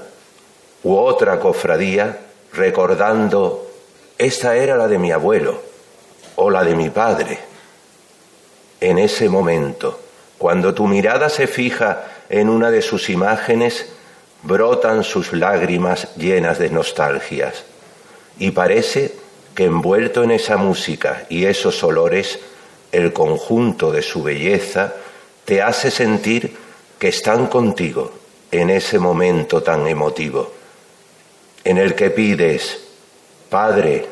[0.81, 2.21] u otra cofradía
[2.53, 3.69] recordando,
[4.17, 5.61] esta era la de mi abuelo
[6.35, 7.37] o la de mi padre.
[8.81, 9.99] En ese momento,
[10.39, 13.93] cuando tu mirada se fija en una de sus imágenes,
[14.41, 17.63] brotan sus lágrimas llenas de nostalgias
[18.39, 19.13] y parece
[19.55, 22.39] que envuelto en esa música y esos olores,
[22.91, 24.93] el conjunto de su belleza
[25.45, 26.55] te hace sentir
[26.99, 28.11] que están contigo
[28.51, 30.53] en ese momento tan emotivo,
[31.63, 32.79] en el que pides,
[33.49, 34.05] Padre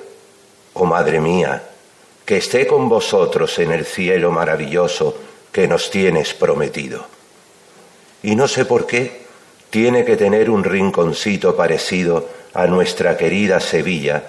[0.73, 1.63] o oh Madre mía,
[2.25, 5.15] que esté con vosotros en el cielo maravilloso
[5.51, 7.05] que nos tienes prometido.
[8.23, 9.25] Y no sé por qué
[9.69, 14.23] tiene que tener un rinconcito parecido a nuestra querida Sevilla,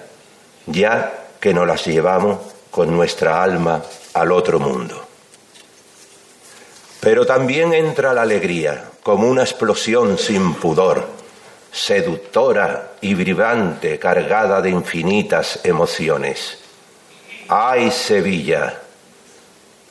[0.65, 3.81] ya que nos las llevamos con nuestra alma
[4.13, 5.07] al otro mundo.
[6.99, 11.07] Pero también entra la alegría, como una explosión sin pudor,
[11.71, 16.59] seductora y vibrante, cargada de infinitas emociones.
[17.47, 18.81] ¡Ay, Sevilla!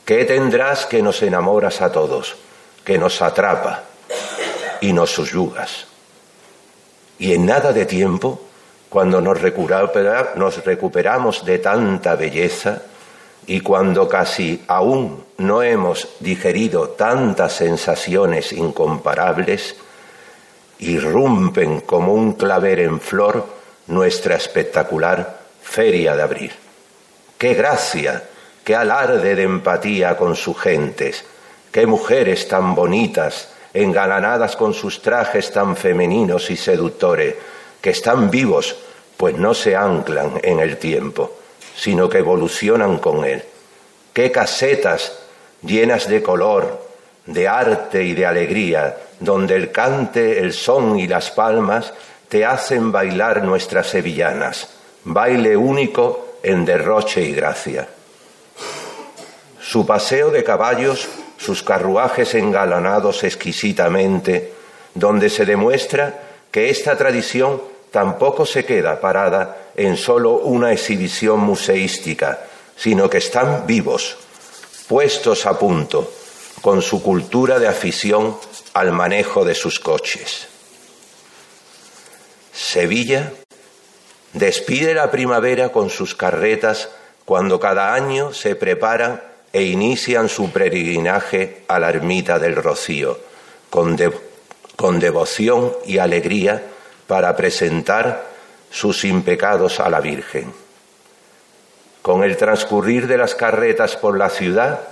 [0.04, 2.36] ¿Qué tendrás que nos enamoras a todos,
[2.84, 3.84] que nos atrapa
[4.82, 5.86] y nos subyugas?
[7.18, 8.40] Y en nada de tiempo
[8.88, 12.82] cuando nos, recuperamos de tanta belleza
[13.46, 19.76] y cuando casi aún no hemos digerido tantas sensaciones incomparables,
[20.78, 23.46] irrumpen como un claver en flor
[23.88, 26.52] nuestra espectacular feria de abril.
[27.38, 28.22] ¡Qué gracia!
[28.64, 31.24] ¡Qué alarde de empatía con sus gentes!
[31.70, 33.50] ¡Qué mujeres tan bonitas,
[33.82, 37.34] engalanadas con sus trajes tan femeninos y seductores!
[37.86, 38.74] que están vivos,
[39.16, 41.38] pues no se anclan en el tiempo,
[41.76, 43.44] sino que evolucionan con él.
[44.12, 45.20] Qué casetas
[45.62, 46.84] llenas de color,
[47.26, 51.92] de arte y de alegría, donde el cante, el son y las palmas
[52.28, 54.68] te hacen bailar nuestras sevillanas,
[55.04, 57.86] baile único en derroche y gracia.
[59.60, 64.52] Su paseo de caballos, sus carruajes engalanados exquisitamente,
[64.94, 72.40] donde se demuestra que esta tradición tampoco se queda parada en solo una exhibición museística,
[72.76, 74.16] sino que están vivos,
[74.88, 76.10] puestos a punto
[76.62, 78.36] con su cultura de afición
[78.74, 80.48] al manejo de sus coches.
[82.52, 83.32] Sevilla
[84.32, 86.88] despide la primavera con sus carretas
[87.24, 89.22] cuando cada año se preparan
[89.56, 93.18] e inician su peregrinaje a la ermita del Rocío,
[93.70, 93.96] con,
[94.76, 96.62] con devoción y alegría
[97.06, 98.26] para presentar
[98.70, 100.52] sus impecados a la Virgen.
[102.02, 104.88] Con el transcurrir de las carretas por la ciudad,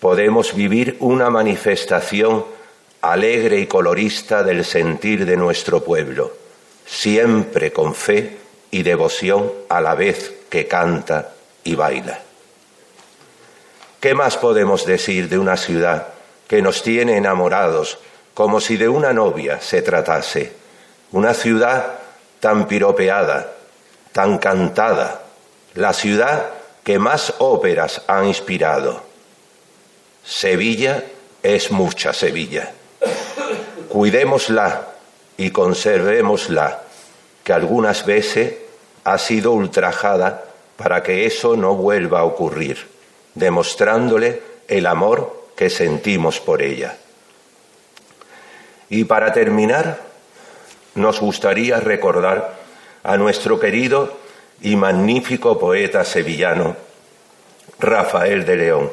[0.00, 2.44] podemos vivir una manifestación
[3.02, 6.32] alegre y colorista del sentir de nuestro pueblo,
[6.84, 8.36] siempre con fe
[8.72, 12.31] y devoción a la vez que canta y baila.
[14.02, 16.08] ¿Qué más podemos decir de una ciudad
[16.48, 18.00] que nos tiene enamorados
[18.34, 20.54] como si de una novia se tratase?
[21.12, 22.00] Una ciudad
[22.40, 23.52] tan piropeada,
[24.10, 25.22] tan cantada,
[25.74, 26.50] la ciudad
[26.82, 29.04] que más óperas ha inspirado.
[30.24, 31.04] Sevilla
[31.40, 32.72] es mucha Sevilla.
[33.88, 34.88] Cuidémosla
[35.36, 36.82] y conservémosla,
[37.44, 38.54] que algunas veces
[39.04, 40.42] ha sido ultrajada
[40.76, 42.91] para que eso no vuelva a ocurrir,
[43.34, 46.96] demostrándole el amor que sentimos por ella.
[48.88, 50.00] Y para terminar,
[50.94, 52.58] nos gustaría recordar
[53.02, 54.18] a nuestro querido
[54.60, 56.76] y magnífico poeta sevillano,
[57.78, 58.90] Rafael de León,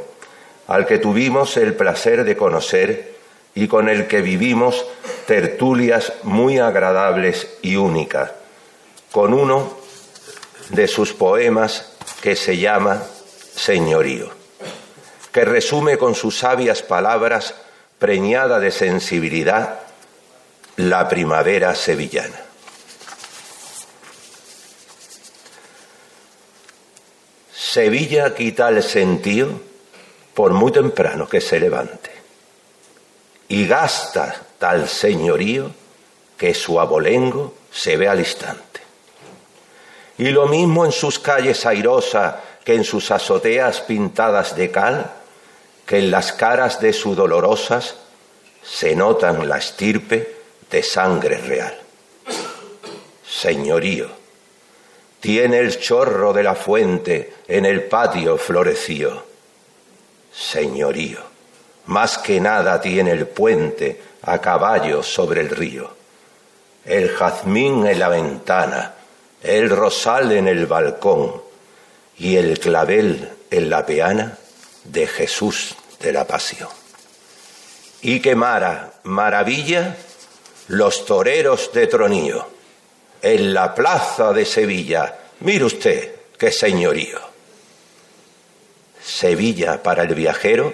[0.68, 3.16] al que tuvimos el placer de conocer
[3.54, 4.86] y con el que vivimos
[5.28, 8.32] tertulias muy agradables y únicas,
[9.12, 9.78] con uno
[10.70, 13.04] de sus poemas que se llama
[13.56, 14.30] Señorío,
[15.32, 17.54] que resume con sus sabias palabras,
[17.98, 19.80] preñada de sensibilidad,
[20.78, 22.40] la primavera sevillana.
[27.52, 29.62] Sevilla quita el sentido
[30.34, 32.10] por muy temprano que se levante
[33.50, 35.72] y gasta tal señorío
[36.38, 38.80] que su abolengo se ve al instante.
[40.18, 45.12] Y lo mismo en sus calles airosas que en sus azoteas pintadas de cal,
[45.86, 47.96] que en las caras de su dolorosas
[48.64, 50.36] se notan la estirpe
[50.70, 51.80] de sangre real.
[53.28, 54.08] Señorío,
[55.20, 59.26] tiene el chorro de la fuente en el patio floreció.
[60.32, 61.20] Señorío,
[61.88, 65.92] más que nada tiene el puente a caballo sobre el río.
[66.86, 68.94] El jazmín en la ventana,
[69.42, 71.49] el rosal en el balcón
[72.20, 74.38] y el clavel en la peana
[74.84, 76.70] de Jesús de la Pasión.
[78.02, 79.98] Y quemara maravilla
[80.68, 82.48] los toreros de Tronío
[83.22, 85.18] en la plaza de Sevilla.
[85.40, 87.20] Mire usted qué señorío.
[89.02, 90.74] Sevilla para el viajero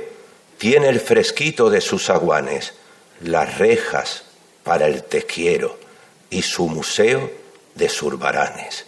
[0.58, 2.74] tiene el fresquito de sus aguanes,
[3.22, 4.24] las rejas
[4.64, 5.78] para el tequiero
[6.30, 7.32] y su museo
[7.76, 8.86] de surbaranes.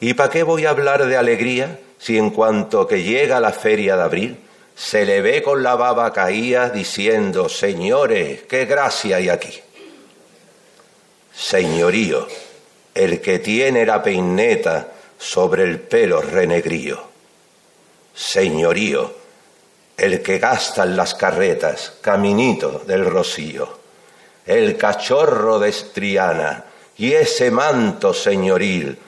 [0.00, 3.96] ¿Y para qué voy a hablar de alegría si en cuanto que llega la feria
[3.96, 4.38] de abril
[4.74, 9.60] se le ve con la baba caía diciendo, señores, qué gracia hay aquí?
[11.34, 12.26] Señorío,
[12.94, 17.02] el que tiene la peineta sobre el pelo renegrío.
[18.14, 19.14] Señorío,
[19.98, 23.68] el que gasta en las carretas, caminito del rocío,
[24.46, 26.64] el cachorro de Estriana
[26.96, 28.98] y ese manto señoril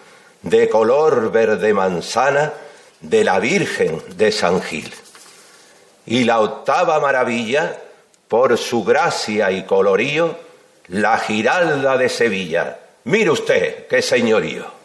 [0.42, 2.52] de color verde manzana
[3.00, 4.92] de la Virgen de San Gil.
[6.06, 7.78] Y la octava maravilla,
[8.28, 10.36] por su gracia y colorío,
[10.88, 12.78] la Giralda de Sevilla.
[13.04, 14.81] Mire usted qué señorío.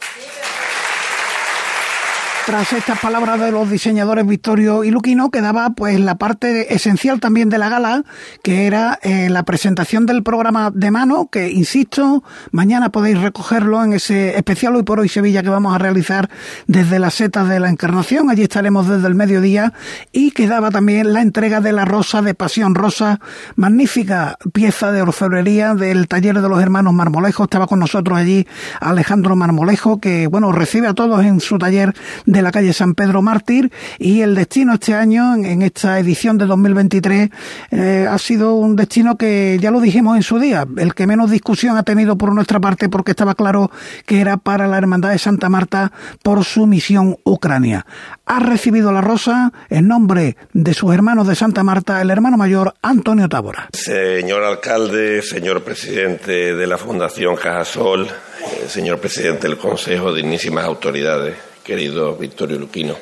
[2.47, 7.49] Tras estas palabras de los diseñadores Victorio y Luquino, quedaba pues la parte esencial también
[7.49, 8.05] de la gala,
[8.41, 13.91] que era eh, la presentación del programa de mano, que insisto, mañana podéis recogerlo en
[13.91, 16.29] ese especial Hoy por Hoy Sevilla que vamos a realizar
[16.67, 18.29] desde las setas de la Encarnación.
[18.29, 19.73] Allí estaremos desde el mediodía
[20.13, 23.19] y quedaba también la entrega de la Rosa de Pasión Rosa,
[23.57, 27.43] magnífica pieza de orfebrería del taller de los hermanos Marmolejo.
[27.43, 28.47] Estaba con nosotros allí
[28.79, 31.93] Alejandro Marmolejo, que bueno, recibe a todos en su taller
[32.25, 36.45] de la calle San Pedro Mártir y el destino este año, en esta edición de
[36.45, 37.29] 2023,
[37.71, 41.31] eh, ha sido un destino que ya lo dijimos en su día, el que menos
[41.31, 43.71] discusión ha tenido por nuestra parte porque estaba claro
[44.05, 45.91] que era para la Hermandad de Santa Marta
[46.23, 47.85] por su misión Ucrania.
[48.25, 52.73] Ha recibido la rosa en nombre de sus hermanos de Santa Marta, el hermano mayor
[52.81, 53.69] Antonio Tábora.
[53.73, 61.35] Señor alcalde, señor presidente de la Fundación Cajasol, eh, señor presidente del Consejo, dignísimas autoridades,
[61.67, 62.95] querido Victorio Luquino.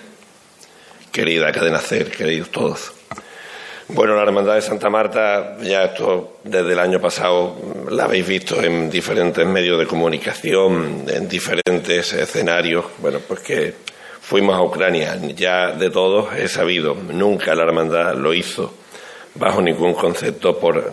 [1.12, 2.92] querida Cadena Cer, queridos todos.
[3.90, 7.56] Bueno, la Hermandad de Santa Marta, ya esto desde el año pasado
[7.92, 12.86] la habéis visto en diferentes medios de comunicación, en diferentes escenarios.
[12.98, 13.76] Bueno, pues que
[14.20, 18.74] fuimos a Ucrania, ya de todos he sabido, nunca la Hermandad lo hizo
[19.36, 20.92] bajo ningún concepto por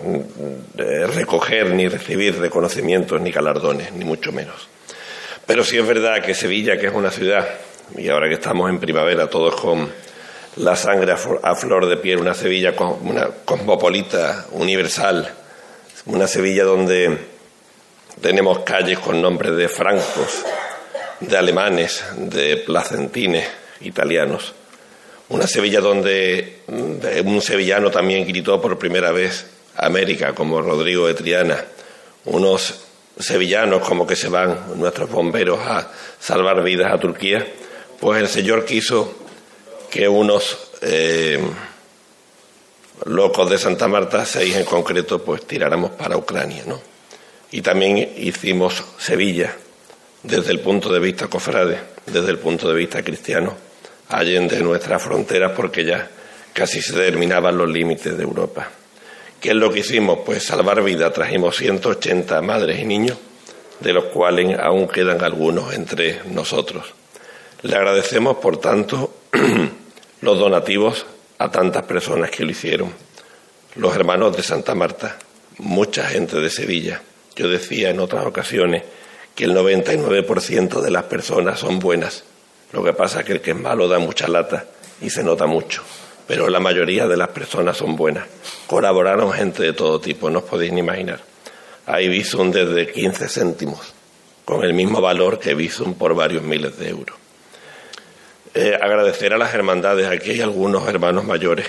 [0.77, 4.72] eh, recoger ni recibir reconocimientos ni galardones, ni mucho menos.
[5.46, 7.46] Pero sí es verdad que Sevilla, que es una ciudad,
[7.96, 9.90] y ahora que estamos en primavera todos con
[10.57, 15.33] la sangre a flor de piel, una Sevilla una cosmopolita, universal,
[16.07, 17.18] una Sevilla donde
[18.20, 20.44] tenemos calles con nombres de francos,
[21.20, 23.46] de alemanes, de placentines
[23.81, 24.55] italianos.
[25.28, 31.14] Una Sevilla donde mm, un sevillano también gritó por primera vez América, como Rodrigo de
[31.14, 31.64] Triana.
[32.26, 32.85] Unos
[33.18, 37.46] sevillanos como que se van nuestros bomberos a salvar vidas a Turquía.
[38.01, 39.14] Pues el Señor quiso
[39.90, 41.40] que unos eh,
[43.05, 46.81] locos de Santa Marta, seis en concreto, pues tiráramos para Ucrania, ¿no?
[47.51, 49.55] Y también hicimos Sevilla
[50.22, 53.55] desde el punto de vista cofrade, desde el punto de vista cristiano,
[54.09, 56.09] allende nuestras fronteras, porque ya
[56.53, 58.70] casi se terminaban los límites de Europa.
[59.42, 60.20] ¿Qué es lo que hicimos?
[60.24, 61.12] Pues salvar vida.
[61.12, 63.18] Trajimos 180 madres y niños,
[63.81, 66.94] de los cuales aún quedan algunos entre nosotros.
[67.62, 69.16] Le agradecemos, por tanto,
[70.20, 71.07] los donativos
[71.38, 72.92] a tantas personas que lo hicieron.
[73.74, 75.18] Los hermanos de Santa Marta,
[75.59, 77.02] mucha gente de Sevilla.
[77.35, 78.85] Yo decía en otras ocasiones
[79.35, 82.22] que el 99% de las personas son buenas.
[82.70, 84.66] Lo que pasa es que el que es malo da mucha lata
[85.00, 85.83] y se nota mucho.
[86.27, 88.27] Pero la mayoría de las personas son buenas.
[88.67, 91.21] Colaboraron gente de todo tipo, no os podéis ni imaginar.
[91.87, 93.93] Hay Bizum desde 15 céntimos,
[94.45, 97.17] con el mismo valor que Bizum por varios miles de euros.
[98.55, 100.07] Eh, agradecer a las hermandades.
[100.07, 101.67] Aquí hay algunos hermanos mayores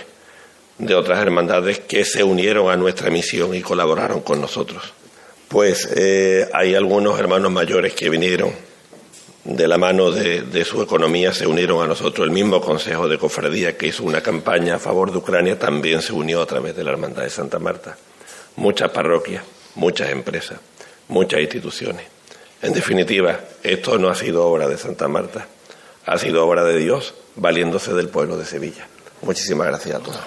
[0.78, 4.94] de otras hermandades que se unieron a nuestra misión y colaboraron con nosotros.
[5.48, 8.54] Pues eh, hay algunos hermanos mayores que vinieron
[9.44, 12.26] de la mano de, su economía, se unieron a nosotros.
[12.26, 16.14] El mismo Consejo de Cofradía que hizo una campaña a favor de Ucrania también se
[16.14, 17.98] unió a través de la Hermandad de Santa Marta.
[18.56, 19.44] Muchas parroquias,
[19.76, 20.60] muchas empresas,
[21.08, 22.06] muchas instituciones.
[22.62, 25.48] En definitiva, esto no ha sido obra de Santa Marta,
[26.06, 28.88] ha sido obra de Dios valiéndose del pueblo de Sevilla.
[29.22, 30.20] Muchísimas gracias a todos.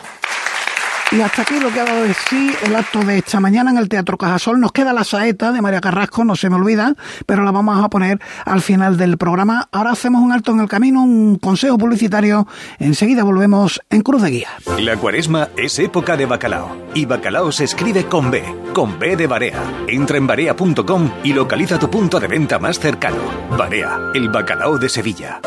[1.17, 3.79] Y hasta aquí lo que ha dado de sí el acto de esta mañana en
[3.79, 4.61] el Teatro Cajasol.
[4.61, 7.89] Nos queda la saeta de María Carrasco, no se me olvida, pero la vamos a
[7.89, 9.67] poner al final del programa.
[9.73, 12.47] Ahora hacemos un alto en el camino, un consejo publicitario.
[12.79, 14.49] Enseguida volvemos en Cruz de Guía.
[14.79, 16.77] La cuaresma es época de bacalao.
[16.93, 19.63] Y bacalao se escribe con B, con B de Barea.
[19.89, 23.23] Entra en barea.com y localiza tu punto de venta más cercano.
[23.57, 25.41] Barea, el bacalao de Sevilla.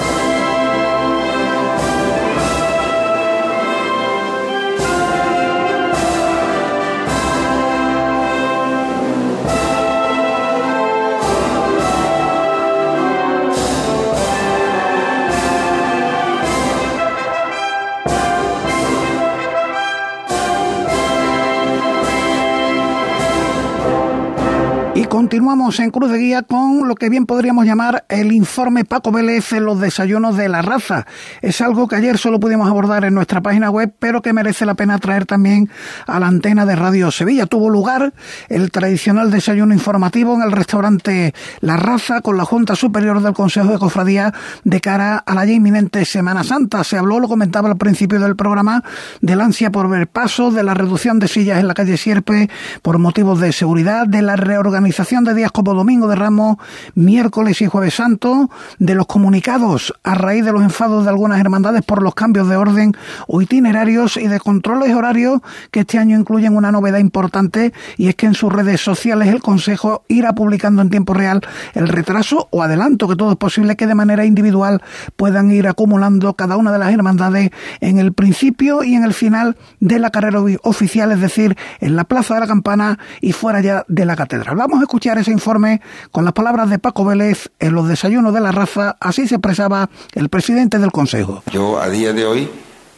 [25.09, 29.51] Continuamos en Cruz de Guía con lo que bien podríamos llamar el informe Paco Vélez
[29.53, 31.07] en los desayunos de la raza.
[31.41, 34.75] Es algo que ayer solo pudimos abordar en nuestra página web, pero que merece la
[34.75, 35.69] pena traer también
[36.05, 37.47] a la antena de Radio Sevilla.
[37.47, 38.13] Tuvo lugar
[38.49, 43.71] el tradicional desayuno informativo en el restaurante La Raza con la Junta Superior del Consejo
[43.71, 44.31] de Cofradía
[44.63, 46.83] de cara a la ya inminente Semana Santa.
[46.83, 48.83] Se habló, lo comentaba al principio del programa,
[49.21, 52.47] del ansia por ver paso, de la reducción de sillas en la calle Sierpe
[52.83, 56.57] por motivos de seguridad, de la reorganización de días como Domingo de Ramos,
[56.93, 61.83] miércoles y jueves santo, de los comunicados a raíz de los enfados de algunas hermandades
[61.83, 62.93] por los cambios de orden
[63.25, 65.39] o itinerarios y de controles horarios
[65.71, 69.41] que este año incluyen una novedad importante y es que en sus redes sociales el
[69.41, 71.39] Consejo irá publicando en tiempo real
[71.75, 74.81] el retraso o adelanto que todo es posible que de manera individual
[75.15, 79.55] puedan ir acumulando cada una de las hermandades en el principio y en el final
[79.79, 83.85] de la carrera oficial, es decir, en la Plaza de la Campana y fuera ya
[83.87, 84.57] de la catedral.
[84.57, 85.81] Vamos escuchar ese informe
[86.11, 88.97] con las palabras de Paco Vélez en los desayunos de la raza.
[88.99, 91.43] Así se expresaba el presidente del Consejo.
[91.51, 92.49] Yo a día de hoy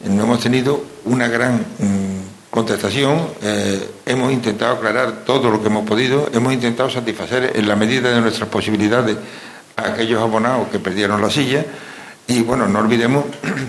[0.08, 3.20] no hemos tenido una gran mm, contestación.
[3.42, 6.30] Eh, hemos intentado aclarar todo lo que hemos podido.
[6.32, 9.18] Hemos intentado satisfacer en la medida de nuestras posibilidades
[9.76, 11.62] a aquellos abonados que perdieron la silla.
[12.26, 13.26] Y bueno, no olvidemos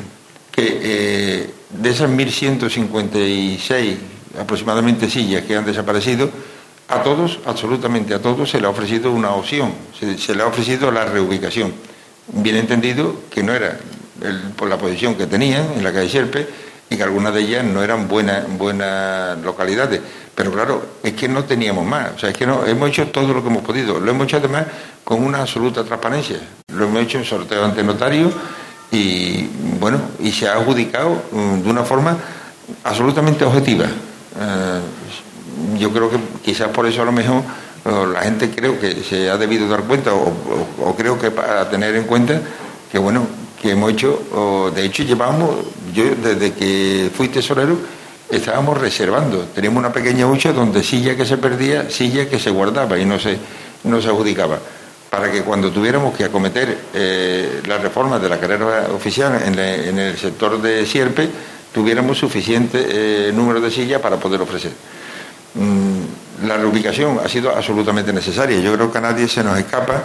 [0.50, 3.98] que eh, de esas 1.156
[4.40, 6.30] aproximadamente sillas que han desaparecido,
[6.88, 10.92] a todos, absolutamente a todos, se le ha ofrecido una opción, se, le ha ofrecido
[10.92, 11.74] la reubicación.
[12.28, 13.78] Bien entendido que no era
[14.56, 16.48] por la posición que tenían en la calle Sierpe
[16.90, 20.02] y que algunas de ellas no eran buenas, buenas localidades.
[20.36, 22.14] Pero claro, es que no teníamos más.
[22.16, 24.00] O sea, es que no, hemos hecho todo lo que hemos podido.
[24.00, 24.66] Lo hemos hecho además
[25.04, 26.38] con una absoluta transparencia.
[26.74, 28.32] Lo hemos hecho en sorteo ante notario
[28.92, 29.48] y,
[29.80, 32.18] bueno, y se ha adjudicado mm, de una forma
[32.84, 33.86] absolutamente objetiva.
[33.86, 34.80] Eh,
[35.78, 37.44] yo creo que quizás por eso a lo mejor
[37.86, 42.06] la gente creo que se ha debido dar cuenta o, creo que para tener en
[42.06, 42.42] cuenta
[42.92, 43.28] que bueno
[43.62, 45.50] que hemos hecho de hecho llevamos
[45.94, 47.78] yo desde que fui tesorero
[48.30, 52.98] estábamos reservando teníamos una pequeña hucha donde silla que se perdía silla que se guardaba
[52.98, 53.38] y no se
[53.84, 54.60] no se adjudicaba
[55.14, 60.18] para que cuando tuviéramos que acometer eh, las reformas de la carrera oficial en, el
[60.18, 61.30] sector de Sierpe
[61.72, 64.72] tuviéramos suficiente eh, número de sillas para poder ofrecer.
[65.56, 68.60] Mm, la reubicación ha sido absolutamente necesaria.
[68.60, 70.04] Yo creo que a nadie se nos escapa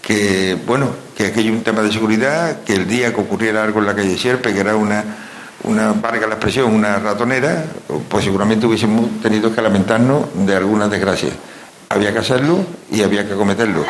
[0.00, 3.80] que, bueno, que aquí hay un tema de seguridad, que el día que ocurriera algo
[3.80, 5.04] en la calle Sierpe, que era una,
[5.64, 7.64] una valga la expresión, una ratonera,
[8.08, 11.32] pues seguramente hubiésemos tenido que lamentarnos de algunas desgracias.
[11.88, 13.84] Había que hacerlo y había que acometerlo.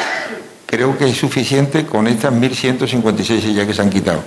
[0.65, 4.23] Creo que es suficiente con estas 1.156 sillas que se han quitado.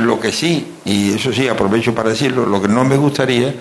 [0.00, 3.54] Lo que sí, y eso sí aprovecho para decirlo, lo que no me gustaría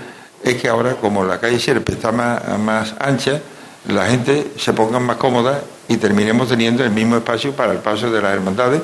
[0.43, 3.41] es que ahora, como la calle Sierpe está más, ancha,
[3.87, 8.11] la gente se ponga más cómoda y terminemos teniendo el mismo espacio para el paso
[8.11, 8.81] de las hermandades,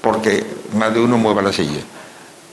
[0.00, 0.44] porque
[0.74, 1.80] más de uno mueva la silla.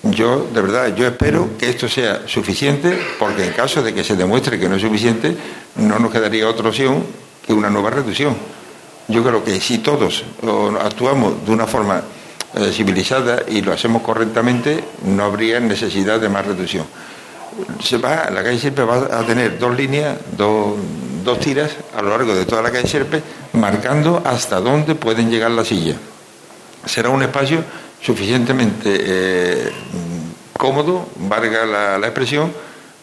[0.03, 4.15] Yo, de verdad, yo espero que esto sea suficiente, porque en caso de que se
[4.15, 5.35] demuestre que no es suficiente,
[5.77, 7.03] no nos quedaría otra opción
[7.45, 8.35] que una nueva reducción.
[9.07, 10.23] Yo creo que si todos
[10.81, 12.01] actuamos de una forma
[12.55, 16.85] eh, civilizada y lo hacemos correctamente, no habría necesidad de más reducción
[17.81, 20.77] se va, la calle Sierpe va a tener dos líneas, dos,
[21.39, 23.21] tiras a lo largo de toda la calle Sierpe,
[23.53, 25.97] marcando hasta dónde pueden llegar las sillas.
[26.85, 27.63] Será un espacio
[28.01, 29.71] suficientemente eh,
[30.57, 32.51] cómodo, valga la, expresión,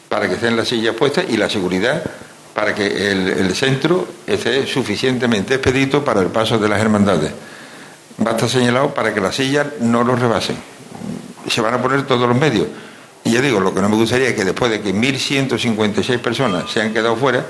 [0.08, 2.02] para que estén las sillas puestas y la seguridad
[2.54, 7.32] para que el, el, centro esté suficientemente expedito para el paso de las hermandades.
[8.24, 10.56] Va a estar señalado para que las sillas no los rebasen.
[11.48, 12.66] Se van a poner todos los medios
[13.24, 16.70] y ya digo, lo que no me gustaría es que después de que 1.156 personas
[16.70, 17.44] se han quedado fuera,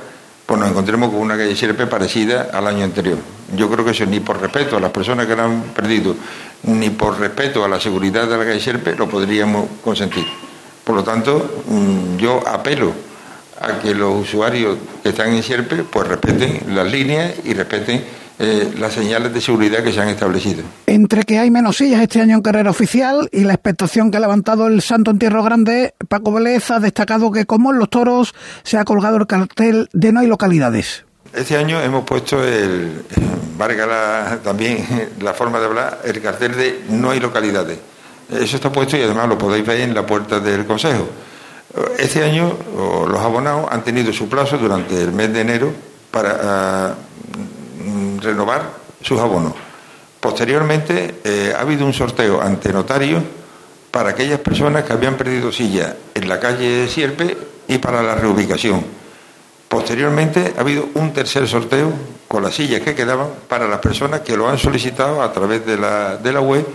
[0.44, 3.16] pues nos encontremos con una calle Sierpe parecida al año anterior.
[3.56, 6.14] Yo creo que eso ni por respeto a las personas que la han perdido,
[6.64, 10.26] ni por respeto a la seguridad de la calle Sierpe, lo podríamos consentir.
[10.84, 12.92] Por lo tanto, mm, yo apelo
[13.60, 18.04] a que los usuarios que están en Sierpe pues respeten las líneas y respeten
[18.44, 20.64] eh, las señales de seguridad que se han establecido.
[20.88, 24.20] Entre que hay menos sillas este año en carrera oficial y la expectación que ha
[24.20, 28.34] levantado el Santo Entierro Grande, Paco Vélez ha destacado que como en los toros
[28.64, 31.04] se ha colgado el cartel de no hay localidades.
[31.32, 33.04] Este año hemos puesto el,
[33.56, 34.84] valga también
[35.20, 37.78] la forma de hablar, el cartel de no hay localidades.
[38.28, 41.06] Eso está puesto y además lo podéis ver en la puerta del Consejo.
[41.96, 42.58] Este año
[43.06, 45.72] los abonados han tenido su plazo durante el mes de enero
[46.10, 46.94] para ah,
[48.20, 48.70] renovar
[49.00, 49.54] sus abonos.
[50.20, 53.22] Posteriormente eh, ha habido un sorteo ante notarios
[53.90, 58.84] para aquellas personas que habían perdido silla en la calle Sierpe y para la reubicación.
[59.68, 61.92] Posteriormente ha habido un tercer sorteo
[62.28, 65.76] con las sillas que quedaban para las personas que lo han solicitado a través de
[65.76, 66.66] la, de la web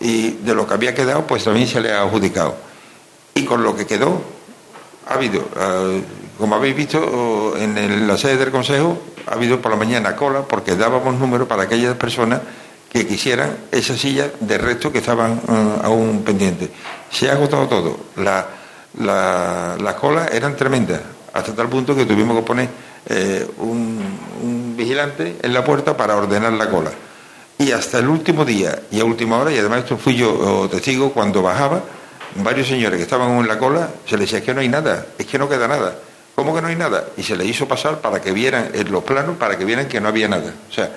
[0.00, 2.56] y de lo que había quedado pues también se le ha adjudicado.
[3.34, 4.22] Y con lo que quedó
[5.08, 6.02] ha habido, eh,
[6.38, 8.98] como habéis visto en la sede del Consejo,
[9.28, 12.40] ha habido por la mañana cola porque dábamos número para aquellas personas
[12.90, 16.70] que quisieran esa silla de resto que estaban eh, aún pendientes.
[17.10, 17.98] Se ha agotado todo.
[18.16, 18.44] las
[18.98, 21.00] la, colas eran tremendas,
[21.32, 22.68] hasta tal punto que tuvimos que poner
[23.06, 26.90] eh, un, vigilante en la puerta para ordenar la cola.
[27.58, 31.12] Y hasta el último día y a última hora, y además esto fui yo testigo,
[31.12, 31.82] cuando bajaba,
[32.36, 35.26] varios señores que estaban en la cola, se les decía que no hay nada, es
[35.26, 35.96] que no queda nada.
[36.38, 37.04] ¿Cómo que no hay nada?
[37.16, 40.00] Y se le hizo pasar para que vieran en los planos, para que vieran que
[40.00, 40.54] no había nada.
[40.70, 40.88] O sea,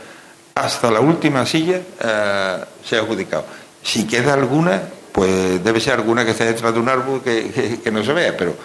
[0.53, 3.45] hasta la última silla eh, se ha adjudicado.
[3.81, 4.79] Si queda alguna,
[5.11, 8.55] pues debe ser alguna que esté detrás de un árbol que, no se vea, pero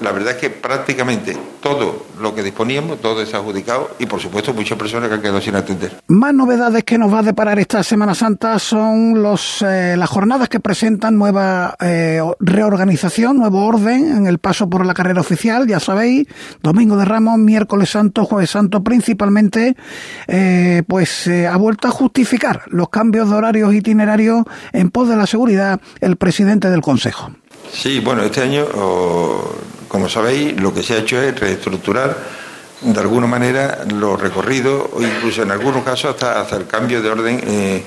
[0.00, 4.52] la verdad es que prácticamente todo lo que disponíamos, todo está adjudicado y por supuesto
[4.52, 6.00] muchas personas que han quedado sin atender.
[6.08, 10.48] Más novedades que nos va a deparar esta Semana Santa son los, eh, las jornadas
[10.48, 15.80] que presentan nueva eh, reorganización, nuevo orden en el paso por la carrera oficial, ya
[15.80, 16.26] sabéis,
[16.62, 19.76] Domingo de Ramos, miércoles santo, jueves santo principalmente,
[20.28, 25.26] eh, pues ha vuelto a justificar los cambios de horarios itinerarios en pos de la
[25.26, 27.30] seguridad el presidente del Consejo.
[27.72, 28.64] Sí, bueno, este año,
[29.88, 32.16] como sabéis, lo que se ha hecho es reestructurar
[32.80, 37.40] de alguna manera los recorridos o incluso en algunos casos hasta, el cambio de orden
[37.46, 37.82] eh,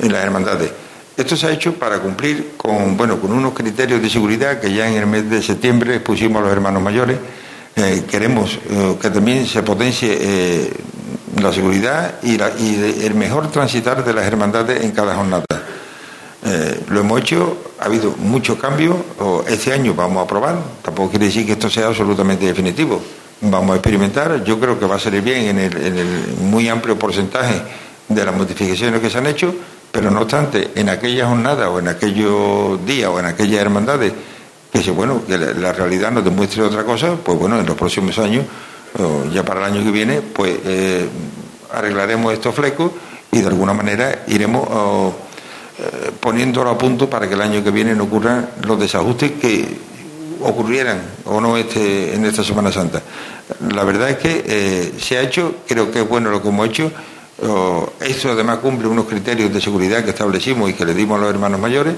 [0.00, 0.70] en las hermandades.
[1.16, 4.88] Esto se ha hecho para cumplir con, bueno, con unos criterios de seguridad que ya
[4.88, 7.18] en el mes de septiembre pusimos a los hermanos mayores.
[7.74, 10.70] Eh, queremos eh, que también se potencie
[11.40, 15.44] la seguridad y, el mejor transitar de las hermandades en cada jornada.
[16.88, 18.96] Lo hemos hecho, ha habido muchos cambios,
[19.48, 23.00] este año vamos a probar, tampoco quiere decir que esto sea absolutamente definitivo.
[23.40, 27.62] Vamos a experimentar, yo creo que va a salir bien en el muy amplio porcentaje
[28.08, 29.54] de las modificaciones que se han hecho
[29.90, 34.12] pero no obstante, en aquella jornada o en aquellos días o en aquellas hermandades
[34.72, 38.18] que si bueno, que la, realidad nos demuestre otra cosa, pues bueno, en los próximos
[38.18, 38.44] años,
[39.32, 41.08] ya para el año que viene, pues eh,
[41.72, 42.92] arreglaremos estos flecos
[43.32, 45.14] y de alguna manera iremos
[45.78, 49.66] eh, poniéndolo a punto para que el año que viene no ocurran los desajustes que
[50.40, 53.02] ocurrieran o no este, en esta Semana Santa.
[53.72, 56.68] La verdad es que eh, se ha hecho, creo que es bueno lo que hemos
[56.68, 56.90] hecho,
[58.00, 61.30] esto además cumple unos criterios de seguridad que establecimos y que le dimos a los
[61.30, 61.94] hermanos mayores.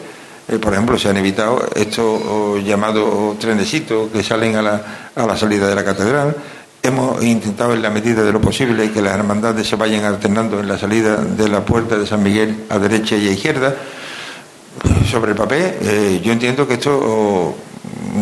[0.51, 5.37] Eh, por ejemplo, se han evitado estos llamados trenecitos que salen a la, a la
[5.37, 6.35] salida de la catedral.
[6.83, 10.69] Hemos intentado en la medida de lo posible que las hermandades se vayan alternando en
[10.69, 13.77] la salida de la puerta de San Miguel a derecha y a izquierda.
[15.11, 17.55] Sobre el papel, eh, yo entiendo que esto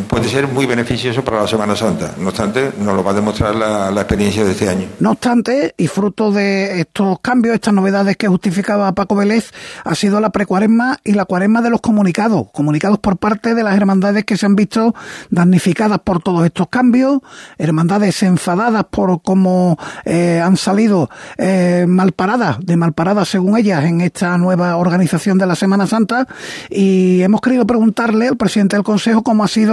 [0.09, 2.15] puede ser muy beneficioso para la Semana Santa.
[2.19, 4.89] No obstante, nos lo va a demostrar la, experiencia de este año.
[5.01, 9.53] No obstante, y fruto de estos cambios, estas novedades que justificaba Paco Vélez,
[9.85, 13.77] ha sido la precuaresma y la cuaresma de los comunicados, comunicados por parte de las
[13.77, 14.95] hermandades que se han visto
[15.31, 17.21] damnificadas por todos estos cambios,
[17.59, 24.39] hermandades enfadadas por cómo eh, han salido eh, malparadas, de malparadas según ellas, en esta
[24.39, 26.27] nueva organización de la Semana Santa,
[26.71, 29.68] y hemos querido preguntarle al presidente del Consejo cómo ha sido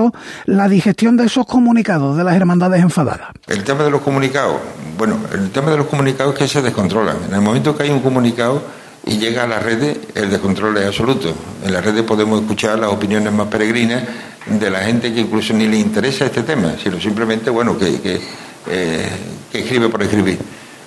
[0.46, 3.30] la digestión de esos comunicados de las hermandades enfadadas?
[3.48, 4.58] El tema de los comunicados,
[4.98, 7.18] bueno, el tema de los comunicados es que se descontrolan.
[7.28, 8.62] En el momento que hay un comunicado
[9.06, 11.34] y llega a las redes, el descontrol es absoluto.
[11.64, 14.04] En las redes podemos escuchar las opiniones más peregrinas
[14.48, 18.20] de la gente que incluso ni le interesa este tema, sino simplemente, bueno, que, que,
[18.68, 19.10] eh,
[19.54, 20.40] escribe por escribir.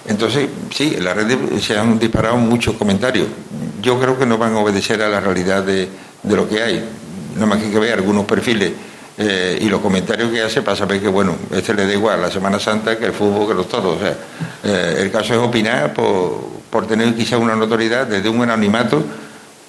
[0.07, 3.29] Entonces, sí, en las redes se han disparado muchos comentarios.
[3.81, 5.89] Yo creo que no van a obedecer a la realidad de,
[6.23, 6.85] de lo que hay.
[7.35, 8.73] Nada más que que ver algunos perfiles
[9.21, 12.31] eh, y los comentarios que hace para saber que, bueno, este le da igual la
[12.31, 13.97] Semana Santa que el fútbol, que los toros.
[13.97, 14.14] O sea,
[14.62, 16.39] eh, el caso es opinar por,
[16.71, 19.03] por tener quizá una notoriedad desde un anonimato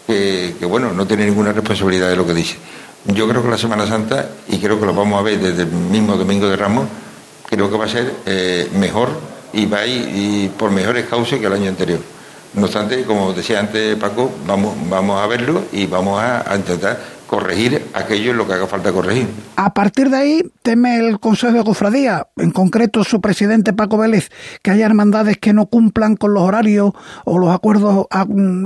[0.06, 2.58] que, que, bueno, no tiene ninguna responsabilidad de lo que dice.
[3.06, 5.70] Yo creo que la Semana Santa, y creo que lo vamos a ver desde el
[5.70, 6.88] mismo Domingo de Ramos,
[7.50, 9.10] creo que va a ser eh, mejor
[9.52, 12.00] y va a ir por mejores causas que el año anterior.
[12.54, 17.86] No obstante, como decía antes Paco, vamos, vamos a verlo y vamos a intentar corregir
[17.94, 19.28] aquello en lo que haga falta corregir.
[19.56, 24.32] A partir de ahí, teme el Consejo de Cofradía, en concreto su presidente Paco Vélez,
[24.64, 26.92] que haya hermandades que no cumplan con los horarios
[27.26, 28.08] o los acuerdos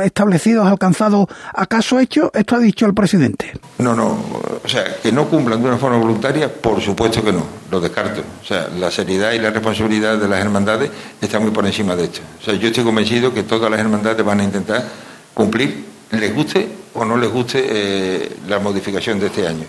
[0.01, 2.31] establecidos, alcanzados, ¿acaso hecho?
[2.33, 3.51] Esto ha dicho el presidente.
[3.79, 4.17] No, no,
[4.63, 8.21] o sea, que no cumplan de una forma voluntaria, por supuesto que no, lo descarto.
[8.41, 10.89] O sea, la seriedad y la responsabilidad de las hermandades
[11.19, 12.21] está muy por encima de esto.
[12.39, 14.85] O sea, yo estoy convencido que todas las hermandades van a intentar
[15.33, 19.65] cumplir, les guste o no les guste eh, la modificación de este año.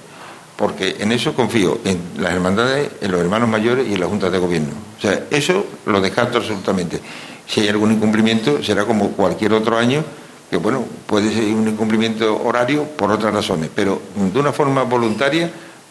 [0.56, 4.30] Porque en eso confío, en las hermandades, en los hermanos mayores y en las juntas
[4.30, 4.72] de gobierno.
[4.96, 7.00] O sea, eso lo descarto absolutamente.
[7.46, 10.04] Si hay algún incumplimiento, será como cualquier otro año,
[10.48, 14.00] que bueno, puede ser un incumplimiento horario por otras razones, pero
[14.32, 15.50] de una forma voluntaria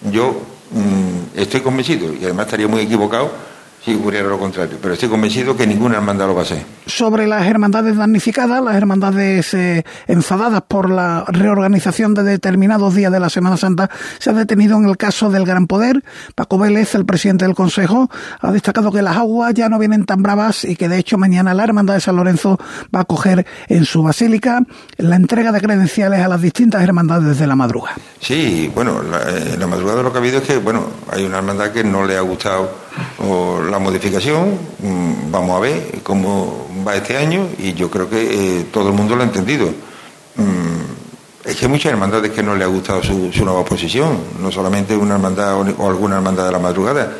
[0.09, 0.41] yo
[0.71, 3.31] mm, estoy convencido y además estaría muy equivocado
[3.83, 4.77] si ocurriera lo contrario.
[4.81, 6.63] Pero estoy convencido que ninguna hermandad lo va a hacer.
[6.85, 13.19] Sobre las hermandades damnificadas, las hermandades eh, enfadadas por la reorganización de determinados días de
[13.19, 16.03] la Semana Santa, se ha detenido en el caso del Gran Poder.
[16.35, 18.09] Paco Vélez, el presidente del Consejo,
[18.39, 21.53] ha destacado que las aguas ya no vienen tan bravas y que de hecho mañana
[21.53, 22.59] la Hermandad de San Lorenzo
[22.95, 24.61] va a coger en su basílica
[24.97, 27.97] la entrega de credenciales a las distintas hermandades de la madrugada.
[28.19, 31.37] Sí, bueno, la, eh, la madrugada lo que ha habido es que, bueno, hay una
[31.37, 32.82] hermandad que no le ha gustado
[33.69, 38.21] la modificación, mm, vamos a ver cómo va este año y yo creo que
[38.59, 39.67] eh, todo el mundo lo ha entendido.
[40.35, 44.51] Mm, es que hay muchas hermandades que no le ha gustado su, nueva posición, no
[44.51, 47.11] solamente una hermandad o, alguna hermandad de la madrugada.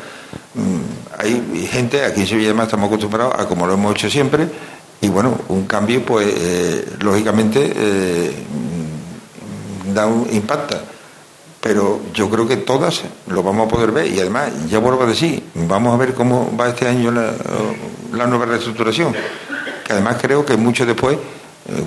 [0.54, 4.48] Mm, hay gente, aquí en Sevilla además estamos acostumbrados a como lo hemos hecho siempre,
[5.00, 8.32] y bueno, un cambio pues eh, lógicamente eh,
[9.92, 10.93] da un impacta
[11.64, 14.08] pero yo creo que todas lo vamos a poder ver.
[14.08, 18.44] Y además, ya vuelvo a decir, vamos a ver cómo va este año la, nueva
[18.44, 19.14] reestructuración,
[19.82, 21.16] que además creo que mucho después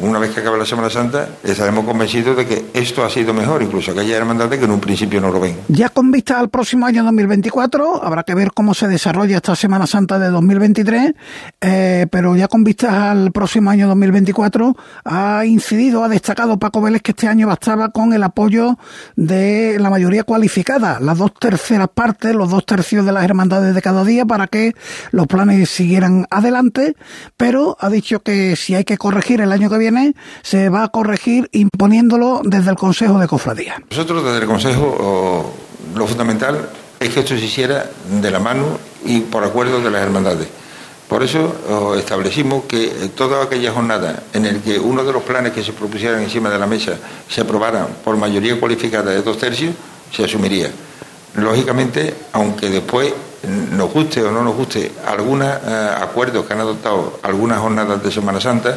[0.01, 3.61] una vez que acabe la Semana Santa, estaremos convencidos de que esto ha sido mejor,
[3.61, 5.55] incluso aquella hermandades que en un principio no lo ven.
[5.67, 9.86] Ya con vista al próximo año 2024, habrá que ver cómo se desarrolla esta Semana
[9.86, 11.13] Santa de 2023,
[11.61, 14.75] eh, pero ya con vista al próximo año 2024,
[15.05, 18.78] ha incidido, ha destacado Paco Vélez que este año bastaba con el apoyo
[19.15, 23.82] de la mayoría cualificada, las dos terceras partes, los dos tercios de las hermandades de
[23.82, 24.73] cada día, para que
[25.11, 26.95] los planes siguieran adelante,
[27.38, 30.88] pero ha dicho que si hay que corregir el año que viene se va a
[30.89, 33.82] corregir imponiéndolo desde el Consejo de Cofradía.
[33.89, 35.53] Nosotros desde el Consejo
[35.95, 37.89] lo fundamental es que esto se hiciera
[38.22, 40.47] de la mano y por acuerdo de las hermandades.
[41.07, 45.63] Por eso establecimos que toda aquella jornada en el que uno de los planes que
[45.63, 46.97] se propusieran encima de la mesa
[47.30, 49.74] se aprobaran por mayoría cualificada de dos tercios,
[50.11, 50.70] se asumiría.
[51.36, 53.13] Lógicamente, aunque después
[53.72, 58.11] nos guste o no nos guste algunos eh, acuerdos que han adoptado algunas jornadas de
[58.11, 58.76] Semana Santa,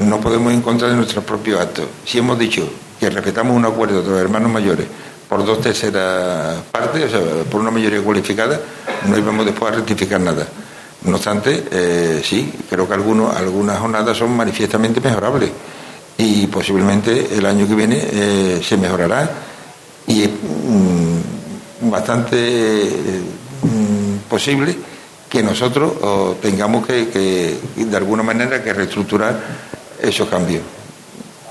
[0.00, 1.86] no podemos encontrar en nuestros propios actos.
[2.04, 4.86] Si hemos dicho que respetamos un acuerdo de los hermanos mayores
[5.28, 8.60] por dos terceras partes, o sea, por una mayoría cualificada,
[9.06, 10.46] no íbamos después a rectificar nada.
[11.04, 15.50] No obstante, eh, sí, creo que algunos, algunas jornadas son manifiestamente mejorables
[16.18, 19.30] y posiblemente el año que viene eh, se mejorará
[20.06, 23.20] y es mm, bastante
[23.62, 24.76] mm, posible
[25.28, 25.92] que nosotros
[26.40, 29.38] tengamos que, que, de alguna manera, que reestructurar
[30.02, 30.62] esos cambios.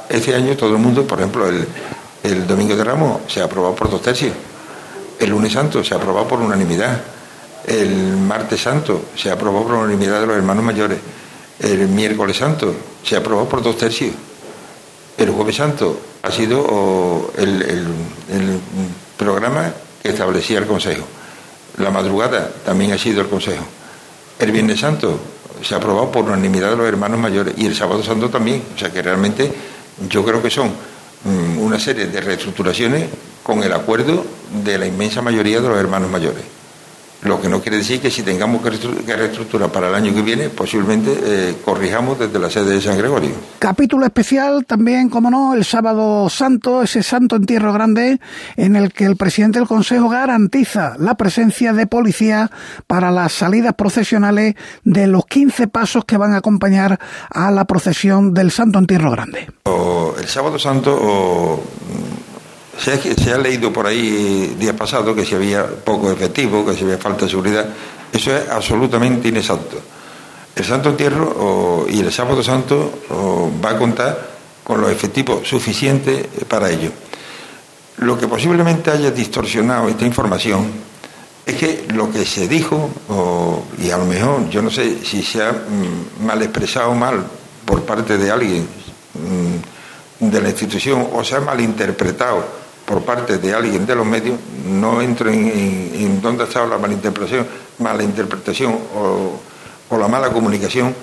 [0.10, 1.68] Este año todo el mundo, por ejemplo, el,
[2.24, 4.34] el Domingo de Ramos se ha aprobado por dos tercios,
[5.20, 7.00] el lunes santo se ha aprobado por unanimidad,
[7.68, 10.97] el martes santo se ha aprobado por unanimidad de los hermanos mayores,
[11.60, 12.74] el miércoles santo
[13.04, 14.14] se ha aprobado por dos tercios,
[15.18, 18.60] el jueves santo ha sido el, el
[19.18, 19.72] programa
[20.02, 21.04] que establecía el Consejo,
[21.78, 23.64] la madrugada también ha sido el Consejo,
[24.39, 25.20] el viernes santo
[25.62, 28.64] se ha aprobado por unanimidad de los hermanos mayores y el sábado santo también.
[28.76, 29.51] O sea que realmente
[30.10, 30.70] yo creo que son
[31.24, 33.10] mm, una serie de reestructuraciones
[33.43, 34.26] con el acuerdo
[34.64, 36.59] de la inmensa mayoría de los hermanos mayores.
[37.24, 38.70] Lo que no quiere decir que si tengamos que
[39.15, 43.32] reestructurar para el año que viene, posiblemente eh, corrijamos desde la sede de San Gregorio.
[43.59, 48.22] Capítulo especial también, como no, el sábado santo, ese santo entierro grande,
[48.55, 52.49] en el que el presidente del Consejo garantiza la presencia de policía
[52.88, 54.55] para las salidas procesionales
[54.86, 56.99] de los 15 pasos que van a acompañar
[57.30, 59.47] a la procesión del santo entierro grande.
[60.20, 61.63] el sábado santo
[62.80, 66.97] se ha, leído por ahí días pasados que si había poco efectivo, que si había
[66.97, 67.65] falta de seguridad.
[68.11, 69.77] Eso es absolutamente inexacto.
[70.55, 73.03] El Santo Entierro y el Sábado Santo
[73.63, 74.30] va a contar
[74.63, 76.91] con los efectivos suficientes para ello.
[77.97, 80.67] Lo que posiblemente haya distorsionado esta información
[81.45, 82.89] es que lo que se dijo,
[83.82, 87.25] y a lo mejor yo no sé si se ha mm, mal expresado mal
[87.65, 88.67] por parte de alguien
[89.15, 92.59] mm, de la institución o se ha malinterpretado
[92.89, 97.45] por parte de alguien de los medios, no entro en, dónde ha estado la malinterpretación,
[97.77, 99.39] mala interpretación o,
[99.95, 100.95] la mala comunicación.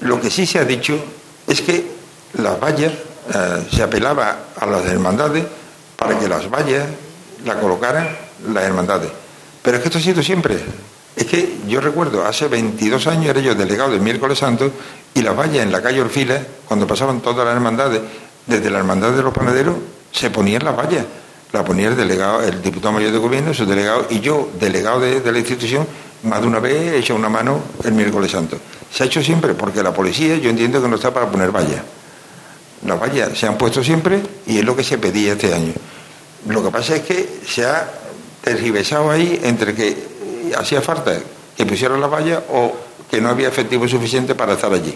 [0.00, 1.02] Lo que sí se ha dicho
[1.46, 1.90] es que
[2.34, 5.46] las vallas, eh, se apelaba a las hermandades
[5.96, 6.84] para que las vallas
[7.46, 8.06] la colocaran
[8.52, 9.10] las hermandades.
[9.62, 10.58] Pero es que esto ha sido siempre.
[11.16, 14.70] Es que yo recuerdo, hace 22 años era yo delegado del miércoles santo
[15.14, 18.02] y las vallas en la calle Orfila, cuando pasaban todas las hermandades,
[18.46, 19.76] desde la hermandad de los panaderos
[20.14, 21.04] se ponía en la valla.
[21.52, 25.20] La ponía el delegado, el diputado mayor de gobierno, su delegado, y yo, delegado de,
[25.30, 25.86] la institución,
[26.24, 28.56] más de una vez he hecho una mano el miércoles santo.
[28.90, 31.82] Se ha hecho siempre, porque la policía yo entiendo que no está para poner vallas.
[32.86, 35.72] Las vallas se han puesto siempre y es lo que se pedía este año.
[36.48, 37.88] Lo que pasa es que se ha
[38.42, 39.96] tergiversado ahí entre que
[40.58, 41.16] hacía falta
[41.56, 42.72] que pusieran las vallas o
[43.10, 44.94] que no había efectivo suficiente para estar allí.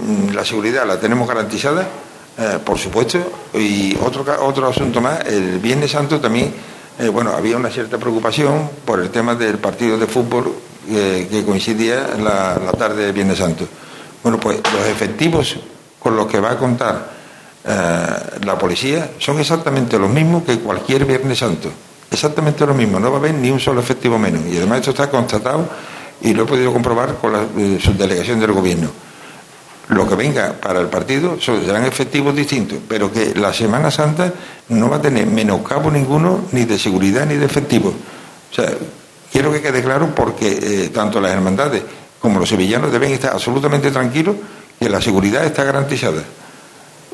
[0.00, 1.86] Mm, la seguridad la tenemos garantizada
[2.36, 3.18] eh, por supuesto,
[3.54, 6.52] y otro, otro asunto más, el Viernes Santo también,
[6.98, 10.52] eh, bueno, había una cierta preocupación por el tema del partido de fútbol
[10.90, 13.68] eh, que coincidía la, la tarde del Viernes Santo.
[14.20, 15.56] Bueno, pues los efectivos
[16.00, 17.14] con los que va a contar
[17.64, 21.70] la policía son exactamente los mismos que cualquier Viernes Santo.
[22.10, 24.44] Exactamente lo mismo, no va a haber ni un solo efectivo menos.
[24.46, 25.66] Y además esto está constatado
[26.20, 27.40] y lo he podido comprobar con la
[27.80, 29.03] subdelegación del gobierno
[29.88, 34.32] lo que venga para el partido serán efectivos distintos, pero que la Semana Santa
[34.68, 37.90] no va a tener menoscabo ninguno ni de seguridad ni de efectivo.
[37.90, 38.72] O sea,
[39.30, 41.82] quiero que quede claro porque eh, tanto las hermandades
[42.18, 44.36] como los sevillanos deben estar absolutamente tranquilos
[44.78, 46.22] que la seguridad está garantizada.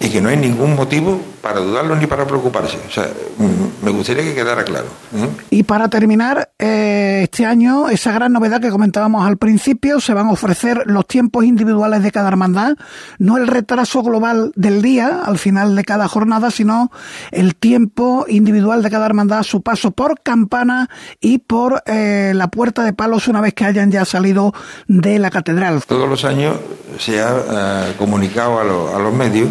[0.02, 2.78] Y que no hay ningún motivo para dudarlo ni para preocuparse.
[2.88, 3.04] O sea,
[3.36, 4.86] mm, me gustaría que quedara claro.
[5.14, 5.28] ¿eh?
[5.50, 10.28] Y para terminar, eh, este año, esa gran novedad que comentábamos al principio, se van
[10.28, 12.76] a ofrecer los tiempos individuales de cada hermandad,
[13.18, 16.90] no el retraso global del día al final de cada jornada, sino
[17.30, 20.88] el tiempo individual de cada hermandad, su paso por campana
[21.20, 24.54] y por eh, la puerta de palos una vez que hayan ya salido
[24.88, 25.82] de la catedral.
[25.86, 26.56] Todos los años
[26.98, 29.50] se ha comunicado a, a los medios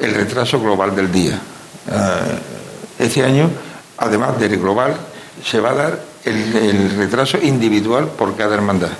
[0.00, 1.34] el retraso global del día.
[1.90, 2.38] Eh,
[2.98, 3.50] este año,
[3.98, 4.96] además del global,
[5.44, 8.90] se va a dar el, retraso individual por cada hermandad.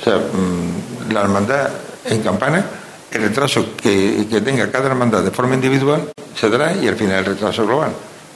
[0.00, 1.70] O sea, mm, la hermandad
[2.04, 2.64] en campana,
[3.10, 7.24] el retraso que, tenga cada hermandad de forma individual se dará y al final el
[7.24, 7.92] retraso global.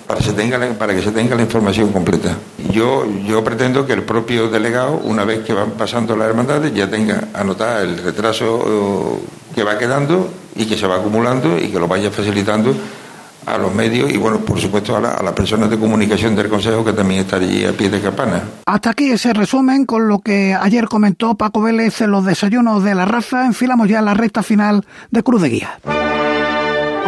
[0.09, 0.21] Para,
[0.95, 2.35] que se tenga la información completa.
[2.73, 6.89] Yo, yo pretendo que el propio delegado, una vez que van pasando las hermandades, ya
[6.89, 11.79] tenga anotada el retraso eh, que va quedando y que se va acumulando y que
[11.79, 12.75] lo vaya facilitando
[13.45, 16.95] a los medios y, bueno, por supuesto, a, las personas de comunicación del Consejo que
[16.95, 18.43] también están allí a pie de campana.
[18.65, 22.95] Hasta aquí ese resumen con lo que ayer comentó Paco Vélez en los desayunos de
[22.95, 23.45] la raza.
[23.45, 25.79] Enfilamos ya la recta final de Cruz de Guía.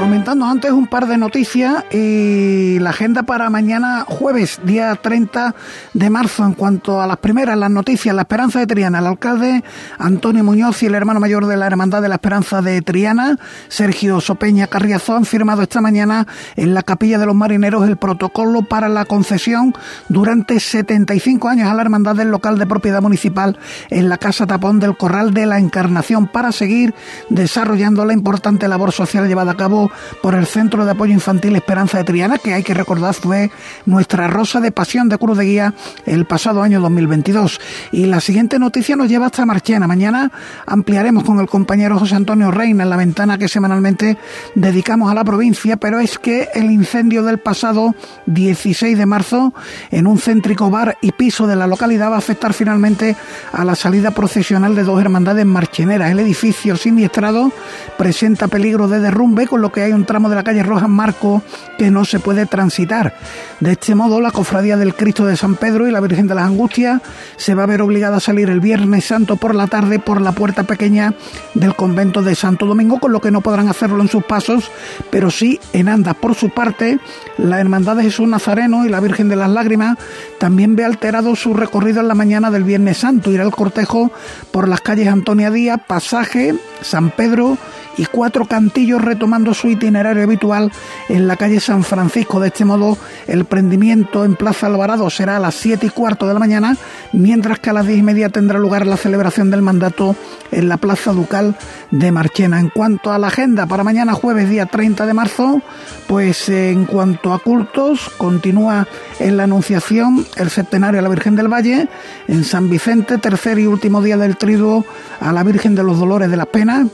[0.00, 5.54] Comentando antes un par de noticias y la agenda para mañana jueves, día 30
[5.92, 9.62] de marzo, en cuanto a las primeras, las noticias, la Esperanza de Triana, el alcalde
[9.98, 13.36] Antonio Muñoz y el hermano mayor de la Hermandad de la Esperanza de Triana,
[13.68, 16.26] Sergio Sopeña Carriazo, han firmado esta mañana
[16.56, 19.74] en la Capilla de los Marineros el protocolo para la concesión
[20.08, 23.58] durante 75 años a la Hermandad del local de propiedad municipal
[23.90, 26.94] en la Casa Tapón del Corral de la Encarnación para seguir
[27.28, 29.89] desarrollando la importante labor social llevada a cabo
[30.22, 33.50] por el Centro de Apoyo Infantil Esperanza de Triana, que hay que recordar fue
[33.86, 35.74] nuestra rosa de pasión de Cruz de Guía
[36.06, 37.60] el pasado año 2022.
[37.92, 39.86] Y la siguiente noticia nos lleva hasta Marchena.
[39.86, 40.30] Mañana
[40.66, 44.18] ampliaremos con el compañero José Antonio Reina en la ventana que semanalmente
[44.54, 47.94] dedicamos a la provincia, pero es que el incendio del pasado
[48.26, 49.54] 16 de marzo
[49.90, 53.16] en un céntrico bar y piso de la localidad va a afectar finalmente
[53.52, 56.10] a la salida procesional de dos hermandades marcheneras.
[56.10, 57.52] El edificio siniestrado
[57.98, 61.42] presenta peligro de derrumbe, con lo que hay un tramo de la calle Rojas Marco
[61.78, 63.14] que no se puede transitar.
[63.60, 66.44] De este modo, la cofradía del Cristo de San Pedro y la Virgen de las
[66.44, 67.00] Angustias
[67.36, 70.32] se va a ver obligada a salir el Viernes Santo por la tarde por la
[70.32, 71.14] puerta pequeña
[71.54, 74.70] del convento de Santo Domingo, con lo que no podrán hacerlo en sus pasos,
[75.10, 76.16] pero sí en andas.
[76.16, 76.98] Por su parte,
[77.38, 79.98] la Hermandad de Jesús Nazareno y la Virgen de las Lágrimas
[80.38, 83.30] también ve alterado su recorrido en la mañana del Viernes Santo.
[83.30, 84.10] Irá el cortejo
[84.50, 87.58] por las calles Antonia Díaz, Pasaje, San Pedro
[88.00, 90.72] y cuatro cantillos retomando su itinerario habitual
[91.10, 92.40] en la calle San Francisco.
[92.40, 92.96] De este modo,
[93.26, 96.78] el prendimiento en Plaza Alvarado será a las siete y cuarto de la mañana,
[97.12, 100.16] mientras que a las diez y media tendrá lugar la celebración del mandato
[100.50, 101.58] en la Plaza Ducal
[101.90, 102.58] de Marchena.
[102.58, 105.60] En cuanto a la agenda para mañana jueves día 30 de marzo,
[106.08, 108.88] pues en cuanto a cultos, continúa
[109.18, 111.86] en la Anunciación el centenario a la Virgen del Valle,
[112.28, 114.86] en San Vicente, tercer y último día del triduo
[115.20, 116.86] a la Virgen de los Dolores de las Penas,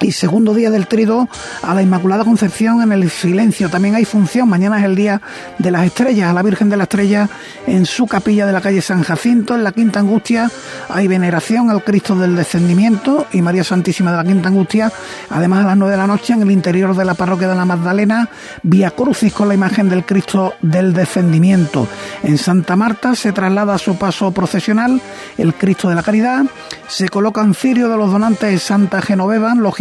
[0.00, 1.28] y segundo día del trido
[1.62, 3.68] a la Inmaculada Concepción en el silencio.
[3.68, 5.20] También hay función, mañana es el día
[5.58, 7.28] de las estrellas, a la Virgen de la Estrella
[7.66, 10.50] en su capilla de la calle San Jacinto, en la Quinta Angustia
[10.88, 14.92] hay veneración al Cristo del Descendimiento y María Santísima de la Quinta Angustia,
[15.30, 17.64] además a las nueve de la noche en el interior de la parroquia de la
[17.64, 18.28] Magdalena,
[18.62, 21.88] Vía Crucis con la imagen del Cristo del Descendimiento.
[22.22, 25.00] En Santa Marta se traslada a su paso procesional
[25.36, 26.44] el Cristo de la Caridad,
[26.88, 29.74] se colocan cirio de los donantes de Santa Genoveva, los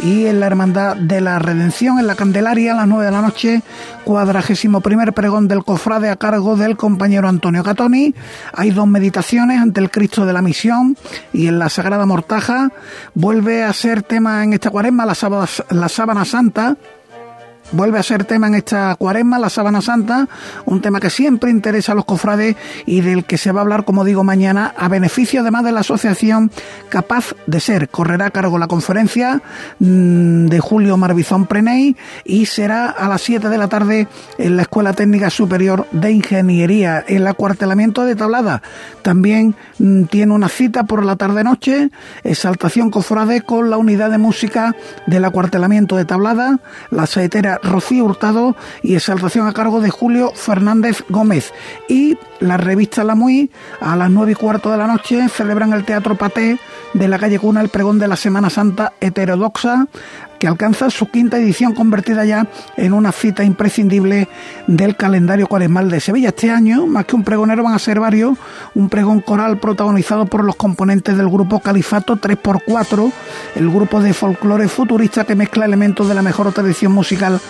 [0.00, 3.22] y en la Hermandad de la Redención, en la Candelaria, a las 9 de la
[3.22, 3.62] noche,
[4.04, 8.14] cuadragésimo primer pregón del cofrade a cargo del compañero Antonio Catoni.
[8.52, 10.96] Hay dos meditaciones ante el Cristo de la Misión
[11.32, 12.70] y en la Sagrada Mortaja.
[13.14, 15.14] Vuelve a ser tema en esta cuaresma la
[15.70, 16.76] la sábana santa
[17.72, 20.28] vuelve a ser tema en esta cuaresma, la Sábana Santa,
[20.64, 22.56] un tema que siempre interesa a los cofrades
[22.86, 25.80] y del que se va a hablar, como digo, mañana, a beneficio además de la
[25.80, 26.50] asociación
[26.88, 27.88] Capaz de Ser.
[27.88, 29.42] Correrá a cargo la conferencia
[29.78, 34.08] mm, de Julio Marbizón Preney y será a las 7 de la tarde
[34.38, 38.62] en la Escuela Técnica Superior de Ingeniería, el acuartelamiento de Tablada.
[39.02, 41.90] También mm, tiene una cita por la tarde-noche,
[42.22, 44.74] exaltación cofrade con la unidad de música
[45.06, 46.58] del acuartelamiento de Tablada,
[46.90, 51.52] la saetera Rocío Hurtado y exaltación a cargo de Julio Fernández Gómez.
[51.88, 53.50] Y la revista La Muy,
[53.80, 56.58] a las nueve y cuarto de la noche, celebran el Teatro Paté
[56.92, 59.86] de la calle Cuna el pregón de la Semana Santa heterodoxa
[60.44, 64.28] que alcanza su quinta edición convertida ya en una cita imprescindible
[64.66, 66.28] del calendario cuaresmal de Sevilla.
[66.28, 68.36] Este año, más que un pregonero, van a ser varios,
[68.74, 73.10] un pregón coral protagonizado por los componentes del grupo Califato 3x4,
[73.54, 77.40] el grupo de folclore futurista que mezcla elementos de la mejor tradición musical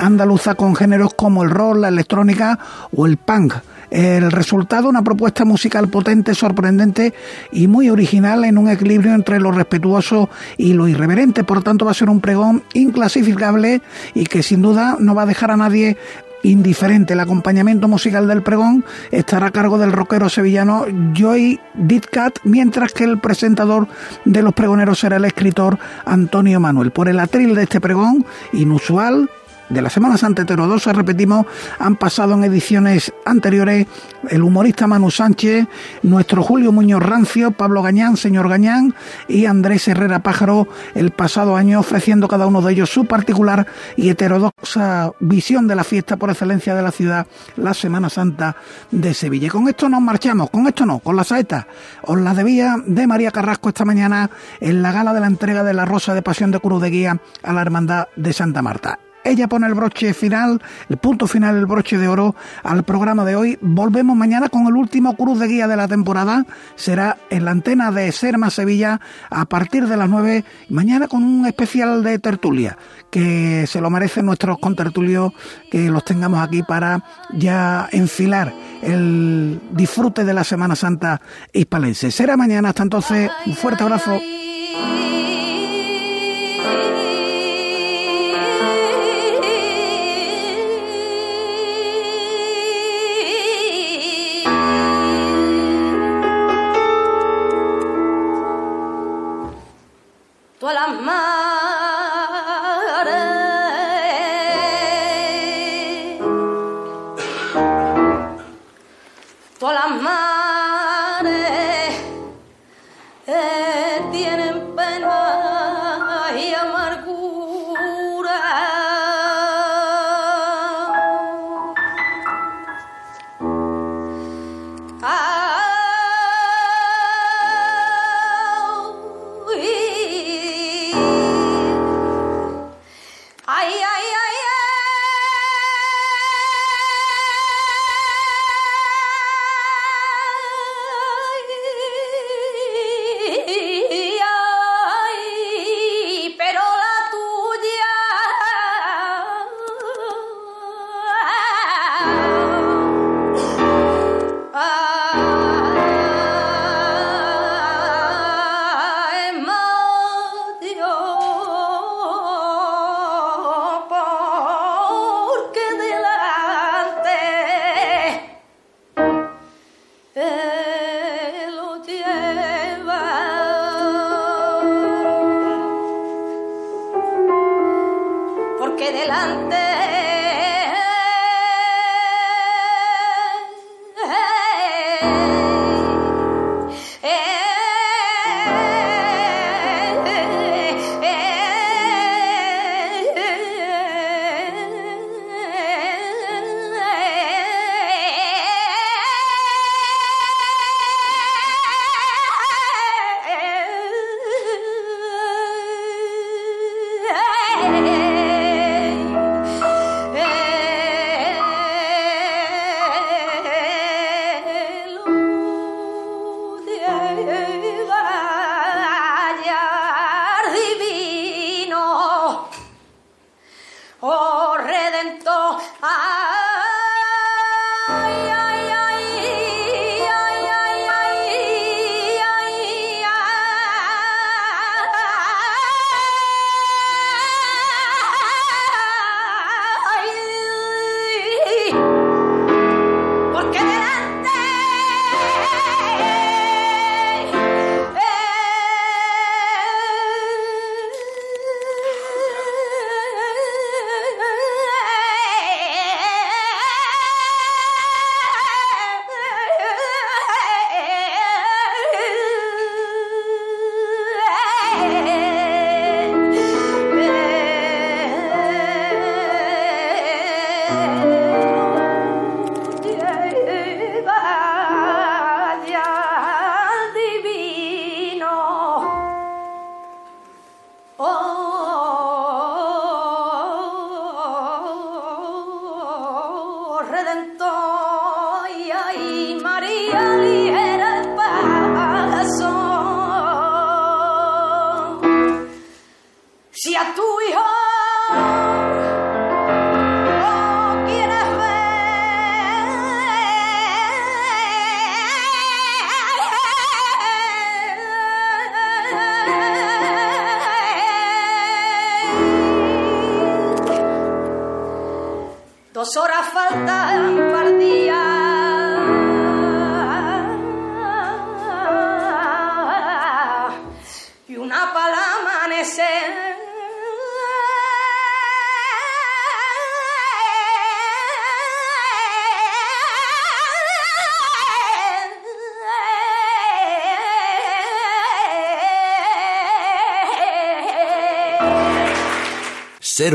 [0.00, 2.58] andaluza con géneros como el rock, la electrónica
[2.96, 3.54] o el punk.
[3.90, 7.12] El resultado, una propuesta musical potente, sorprendente
[7.52, 11.44] y muy original en un equilibrio entre lo respetuoso y lo irreverente.
[11.44, 13.82] Por tanto, va a ser un pregón inclasificable
[14.14, 15.96] y que sin duda no va a dejar a nadie
[16.42, 17.12] indiferente.
[17.12, 23.04] El acompañamiento musical del pregón estará a cargo del rockero sevillano Joy Ditcat, mientras que
[23.04, 23.88] el presentador
[24.24, 26.90] de los pregoneros será el escritor Antonio Manuel.
[26.92, 29.28] Por el atril de este pregón, inusual,
[29.70, 31.46] de la Semana Santa heterodoxa, repetimos,
[31.78, 33.86] han pasado en ediciones anteriores
[34.28, 35.66] el humorista Manu Sánchez,
[36.02, 38.94] nuestro Julio Muñoz Rancio, Pablo Gañán, señor Gañán
[39.28, 43.66] y Andrés Herrera Pájaro el pasado año, ofreciendo cada uno de ellos su particular
[43.96, 48.56] y heterodoxa visión de la fiesta por excelencia de la ciudad, la Semana Santa
[48.90, 49.46] de Sevilla.
[49.46, 51.66] Y con esto nos marchamos, con esto no, con la saeta.
[52.02, 55.74] Os la debía de María Carrasco esta mañana en la gala de la entrega de
[55.74, 58.98] la Rosa de Pasión de Cruz de Guía a la Hermandad de Santa Marta.
[59.24, 63.36] Ella pone el broche final, el punto final, el broche de oro al programa de
[63.36, 63.58] hoy.
[63.60, 66.46] Volvemos mañana con el último cruz de guía de la temporada.
[66.74, 70.44] Será en la antena de Serma Sevilla a partir de las 9.
[70.70, 72.78] Mañana con un especial de tertulia
[73.10, 75.32] que se lo merecen nuestros contertulios
[75.70, 81.20] que los tengamos aquí para ya enfilar el disfrute de la Semana Santa
[81.52, 82.10] hispalense.
[82.10, 84.18] Será mañana, hasta entonces, un fuerte abrazo.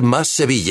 [0.02, 0.56] Más Sevilla.